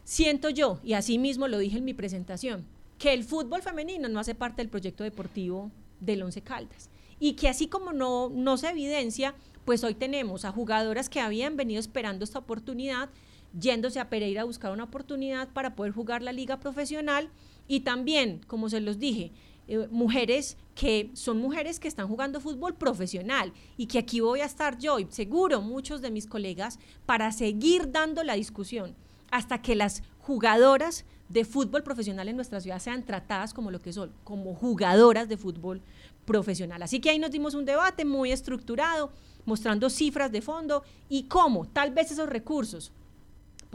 Siento 0.05 0.51
yo, 0.51 0.81
y 0.85 0.95
así 0.95 1.19
mismo 1.19 1.49
lo 1.49 1.59
dije 1.59 1.79
en 1.79 1.85
mi 1.85 1.95
presentación, 1.95 2.65
que 2.99 3.13
el 3.13 3.25
fútbol 3.25 3.63
femenino 3.63 4.09
no 4.09 4.21
hace 4.21 4.35
parte 4.35 4.63
del 4.63 4.69
proyecto 4.69 5.05
deportivo 5.05 5.71
del 6.01 6.23
Once 6.23 6.41
Caldas 6.43 6.91
y 7.19 7.35
que 7.35 7.49
así 7.49 7.69
como 7.69 7.93
no, 7.93 8.29
no 8.29 8.57
se 8.57 8.69
evidencia, 8.69 9.35
pues 9.65 9.83
hoy 9.85 9.95
tenemos 9.95 10.45
a 10.45 10.53
jugadoras 10.53 11.09
que 11.09 11.21
habían 11.21 11.57
venido 11.57 11.81
esperando 11.81 12.25
esta 12.25 12.39
oportunidad, 12.39 13.11
yéndose 13.59 14.01
a 14.01 14.09
Pereira 14.09 14.43
a 14.43 14.45
buscar 14.45 14.73
una 14.73 14.85
oportunidad 14.85 15.49
para 15.49 15.75
poder 15.75 15.93
jugar 15.93 16.23
la 16.23 16.33
liga 16.33 16.61
profesional 16.61 17.31
y 17.67 17.81
también, 17.81 18.41
como 18.47 18.69
se 18.69 18.81
los 18.81 18.99
dije, 18.99 19.33
eh, 19.69 19.89
mujeres 19.91 20.57
que 20.75 21.11
son 21.15 21.39
mujeres 21.39 21.81
que 21.81 21.89
están 21.89 22.07
jugando 22.07 22.41
fútbol 22.41 22.75
profesional 22.75 23.53
y 23.77 23.87
que 23.87 23.99
aquí 23.99 24.21
voy 24.21 24.41
a 24.41 24.45
estar 24.45 24.79
yo 24.79 25.01
y 25.01 25.07
seguro 25.11 25.61
muchos 25.61 26.03
de 26.03 26.11
mis 26.11 26.27
colegas 26.27 26.79
para 27.05 27.33
seguir 27.33 27.91
dando 27.91 28.23
la 28.23 28.35
discusión 28.35 28.95
hasta 29.31 29.61
que 29.63 29.75
las 29.75 30.03
jugadoras 30.19 31.05
de 31.29 31.45
fútbol 31.45 31.83
profesional 31.83 32.29
en 32.29 32.37
nuestra 32.37 32.61
ciudad 32.61 32.79
sean 32.79 33.05
tratadas 33.05 33.53
como 33.53 33.73
lo 33.73 33.81
que 33.81 33.93
son, 33.93 34.13
como 34.23 34.55
jugadoras 34.55 35.29
de 35.29 35.37
fútbol 35.37 35.83
profesional. 36.25 36.83
Así 36.83 37.01
que 37.01 37.11
ahí 37.11 37.19
nos 37.19 37.33
dimos 37.33 37.55
un 37.55 37.65
debate 37.65 38.05
muy 38.05 38.31
estructurado, 38.31 39.11
mostrando 39.45 39.91
cifras 39.91 40.31
de 40.31 40.43
fondo 40.43 40.85
y 41.09 41.25
cómo 41.25 41.67
tal 41.67 41.91
vez 41.91 42.13
esos 42.13 42.29
recursos 42.29 42.93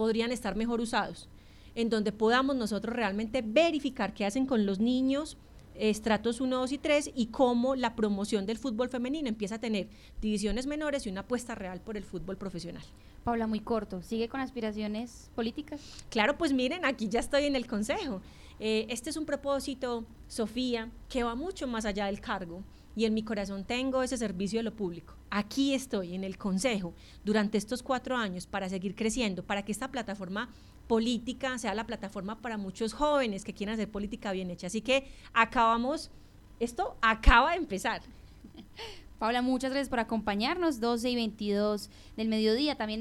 podrían 0.02 0.32
estar 0.32 0.56
mejor 0.56 0.82
usados 0.82 1.30
en 1.76 1.92
donde 1.92 2.12
podamos 2.12 2.56
nosotros 2.56 2.96
realmente 2.96 3.44
verificar 3.46 4.16
qué 4.16 4.26
hacen 4.26 4.48
con 4.48 4.66
los 4.66 4.80
niños 4.80 5.38
estratos 5.76 6.42
1, 6.42 6.58
2 6.58 6.72
y 6.72 6.78
3 6.80 7.12
y 7.14 7.28
cómo 7.28 7.76
la 7.76 7.96
promoción 7.96 8.48
del 8.48 8.58
fútbol 8.58 8.90
femenino 8.90 9.30
empieza 9.30 9.56
a 9.56 9.60
tener 9.60 9.90
divisiones 10.20 10.66
menores 10.66 11.06
y 11.06 11.10
una 11.10 11.22
apuesta 11.22 11.54
real 11.54 11.82
por 11.82 11.98
el 11.98 12.04
fútbol 12.04 12.36
profesional. 12.36 12.82
Paula, 13.24 13.46
muy 13.46 13.60
corto, 13.60 14.02
¿sigue 14.02 14.28
con 14.28 14.40
aspiraciones 14.40 15.30
políticas? 15.36 15.80
Claro, 16.10 16.36
pues 16.36 16.52
miren, 16.52 16.84
aquí 16.84 17.08
ya 17.08 17.20
estoy 17.20 17.44
en 17.44 17.56
el 17.56 17.68
Consejo. 17.68 18.24
Eh, 18.60 18.88
este 18.90 19.12
es 19.12 19.18
un 19.18 19.28
propósito, 19.28 20.04
Sofía, 20.28 20.90
que 21.10 21.22
va 21.22 21.36
mucho 21.36 21.68
más 21.68 21.86
allá 21.86 22.08
del 22.08 22.22
cargo 22.22 22.64
y 22.96 23.06
en 23.06 23.14
mi 23.14 23.24
corazón 23.24 23.64
tengo 23.64 24.04
ese 24.04 24.18
servicio 24.18 24.60
de 24.60 24.64
lo 24.64 24.76
público. 24.76 25.16
Aquí 25.30 25.74
estoy 25.74 26.14
en 26.14 26.24
el 26.24 26.38
Consejo 26.38 26.94
durante 27.24 27.58
estos 27.58 27.84
cuatro 27.84 28.18
años 28.18 28.48
para 28.48 28.70
seguir 28.70 28.96
creciendo, 28.96 29.44
para 29.44 29.64
que 29.64 29.72
esta 29.72 29.90
plataforma 29.90 30.50
política 30.88 31.58
sea 31.58 31.74
la 31.74 31.86
plataforma 31.86 32.42
para 32.42 32.58
muchos 32.58 32.94
jóvenes 32.94 33.46
que 33.46 33.54
quieran 33.54 33.76
hacer 33.76 33.90
política 33.90 34.34
bien 34.34 34.50
hecha. 34.52 34.68
Así 34.68 34.82
que 34.82 35.08
acabamos, 35.34 36.12
esto 36.60 36.98
acaba 37.02 37.52
de 37.52 37.58
empezar. 37.58 38.02
Paula, 39.20 39.42
muchas 39.42 39.72
gracias 39.72 39.88
por 39.88 40.00
acompañarnos, 40.00 40.80
12 40.82 41.12
y 41.12 41.16
22 41.16 41.90
del 42.18 42.28
mediodía. 42.28 42.76
También 42.76 43.00